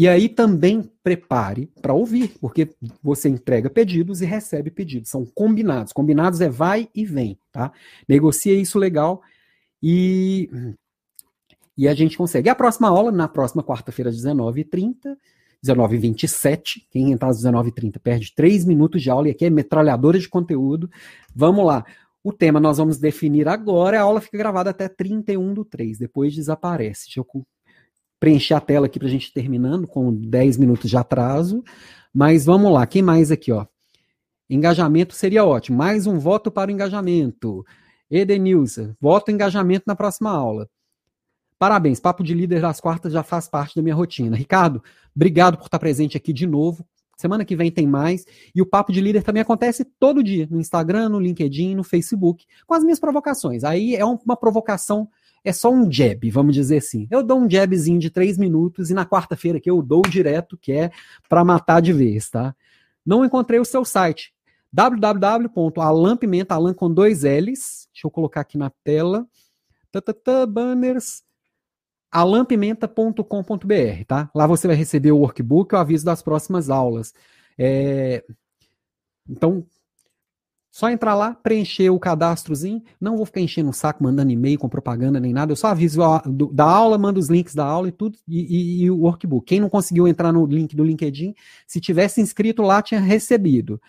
[0.00, 2.70] e aí também prepare para ouvir, porque
[3.02, 5.92] você entrega pedidos e recebe pedidos, são combinados.
[5.92, 7.70] Combinados é vai e vem, tá?
[8.08, 9.20] Negocia isso legal
[9.82, 10.48] e
[11.76, 12.48] e a gente consegue.
[12.48, 15.18] E a próxima aula, na próxima quarta-feira, 19h30,
[15.62, 16.86] 19h27.
[16.90, 20.90] Quem entrar às 19h30 perde 3 minutos de aula e aqui é metralhadora de conteúdo.
[21.36, 21.84] Vamos lá.
[22.24, 24.00] O tema nós vamos definir agora.
[24.00, 27.04] A aula fica gravada até 31 do 3, depois desaparece.
[27.04, 27.26] Deixa eu
[28.20, 31.64] preencher a tela aqui para a gente terminando com 10 minutos de atraso.
[32.14, 33.66] Mas vamos lá, quem mais aqui, ó?
[34.48, 35.78] Engajamento seria ótimo.
[35.78, 37.64] Mais um voto para o engajamento.
[38.10, 40.68] Edenilson, voto engajamento na próxima aula.
[41.58, 44.36] Parabéns, Papo de Líder das Quartas já faz parte da minha rotina.
[44.36, 44.82] Ricardo,
[45.14, 46.84] obrigado por estar presente aqui de novo.
[47.16, 48.24] Semana que vem tem mais.
[48.54, 52.46] E o Papo de Líder também acontece todo dia, no Instagram, no LinkedIn, no Facebook,
[52.66, 53.62] com as minhas provocações.
[53.62, 55.06] Aí é uma provocação,
[55.44, 57.06] é só um jab, vamos dizer assim.
[57.10, 60.72] Eu dou um jabzinho de três minutos e na quarta-feira que eu dou direto, que
[60.72, 60.90] é
[61.28, 62.54] para matar de vez, tá?
[63.04, 64.34] Não encontrei o seu site.
[64.72, 67.88] www.alampimenta, alan com dois L's.
[67.92, 69.26] Deixa eu colocar aqui na tela.
[69.90, 71.22] Tatatá, banners
[72.10, 74.30] alampimenta.com.br, tá?
[74.34, 77.14] Lá você vai receber o workbook, o aviso das próximas aulas.
[77.56, 78.24] É...
[79.28, 79.64] Então,
[80.70, 82.82] só entrar lá, preencher o cadastrozinho.
[83.00, 85.50] Não vou ficar enchendo o saco, mandando e-mail com propaganda nem nada.
[85.50, 86.00] Eu só aviso
[86.52, 89.44] da aula, mando os links da aula e tudo, e, e, e, o workbook.
[89.46, 91.34] Quem não conseguiu entrar no link do LinkedIn,
[91.66, 93.80] se tivesse inscrito lá, tinha recebido.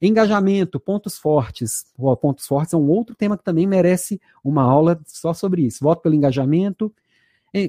[0.00, 1.84] Engajamento, pontos fortes.
[2.20, 5.84] pontos fortes é um outro tema que também merece uma aula só sobre isso.
[5.84, 6.92] Voto pelo engajamento,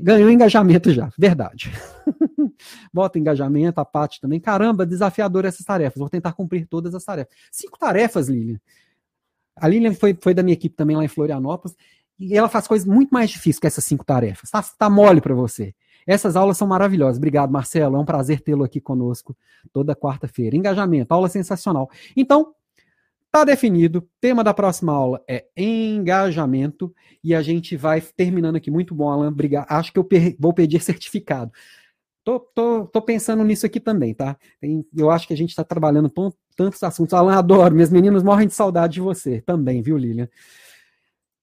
[0.02, 1.72] Ganhou engajamento já, verdade.
[2.94, 4.40] Bota engajamento, a parte também.
[4.40, 6.00] Caramba, desafiador essas tarefas.
[6.00, 7.36] Vou tentar cumprir todas as tarefas.
[7.52, 8.60] Cinco tarefas, Lilian.
[9.56, 11.76] A Lilian foi, foi da minha equipe também lá em Florianópolis.
[12.18, 14.50] E ela faz coisas muito mais difíceis que essas cinco tarefas.
[14.50, 15.76] Tá, tá mole para você.
[16.08, 17.18] Essas aulas são maravilhosas.
[17.18, 17.98] Obrigado, Marcelo.
[17.98, 19.36] É um prazer tê-lo aqui conosco
[19.72, 20.56] toda quarta-feira.
[20.56, 21.90] Engajamento, aula sensacional.
[22.16, 22.54] Então,
[23.34, 24.08] Tá definido.
[24.22, 26.94] Tema da próxima aula é engajamento.
[27.24, 28.70] E a gente vai terminando aqui.
[28.70, 29.30] Muito bom, Alan.
[29.30, 29.66] Obrigado.
[29.70, 30.08] Acho que eu
[30.38, 31.52] vou pedir certificado.
[32.24, 34.38] Tô, tô, tô pensando nisso aqui também, tá?
[34.62, 36.14] Tem, eu acho que a gente está trabalhando
[36.56, 37.16] tantos assuntos.
[37.16, 37.74] Alan, adoro.
[37.74, 40.30] Minhas meninas morrem de saudade de você também, viu, Lilian?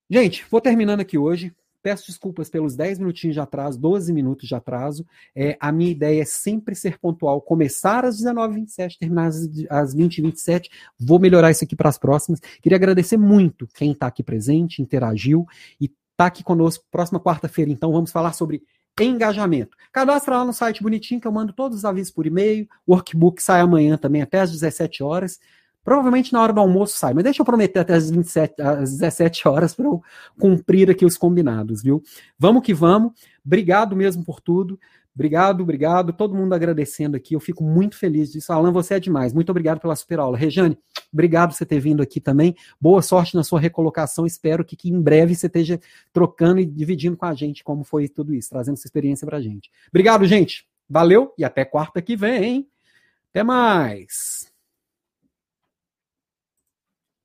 [0.08, 1.52] Gente, vou terminando aqui hoje.
[1.82, 5.06] Peço desculpas pelos 10 minutinhos de atraso, 12 minutos de atraso.
[5.34, 9.36] É, a minha ideia é sempre ser pontual, começar às 19h27, terminar às,
[9.70, 10.68] às 20h27.
[10.98, 12.40] Vou melhorar isso aqui para as próximas.
[12.62, 15.46] Queria agradecer muito quem está aqui presente, interagiu
[15.80, 16.84] e está aqui conosco.
[16.90, 18.62] Próxima quarta-feira, então, vamos falar sobre
[19.00, 19.76] engajamento.
[19.92, 22.68] Cadastra lá no site bonitinho que eu mando todos os avisos por e-mail.
[22.86, 25.38] O workbook sai amanhã também, até às 17 horas.
[25.84, 29.48] Provavelmente na hora do almoço sai, mas deixa eu prometer até as, 27, às 17
[29.48, 30.02] horas para eu
[30.38, 32.02] cumprir aqui os combinados, viu?
[32.38, 33.12] Vamos que vamos.
[33.44, 34.78] Obrigado mesmo por tudo.
[35.14, 36.12] Obrigado, obrigado.
[36.12, 37.34] Todo mundo agradecendo aqui.
[37.34, 38.52] Eu fico muito feliz disso.
[38.52, 39.32] Alan, você é demais.
[39.32, 40.36] Muito obrigado pela super aula.
[40.36, 40.78] Rejane,
[41.12, 42.54] obrigado por você ter vindo aqui também.
[42.80, 44.24] Boa sorte na sua recolocação.
[44.24, 45.80] Espero que, que em breve você esteja
[46.12, 49.42] trocando e dividindo com a gente como foi tudo isso, trazendo essa experiência para a
[49.42, 49.70] gente.
[49.88, 50.66] Obrigado, gente.
[50.88, 52.68] Valeu e até quarta que vem.
[53.30, 54.49] Até mais.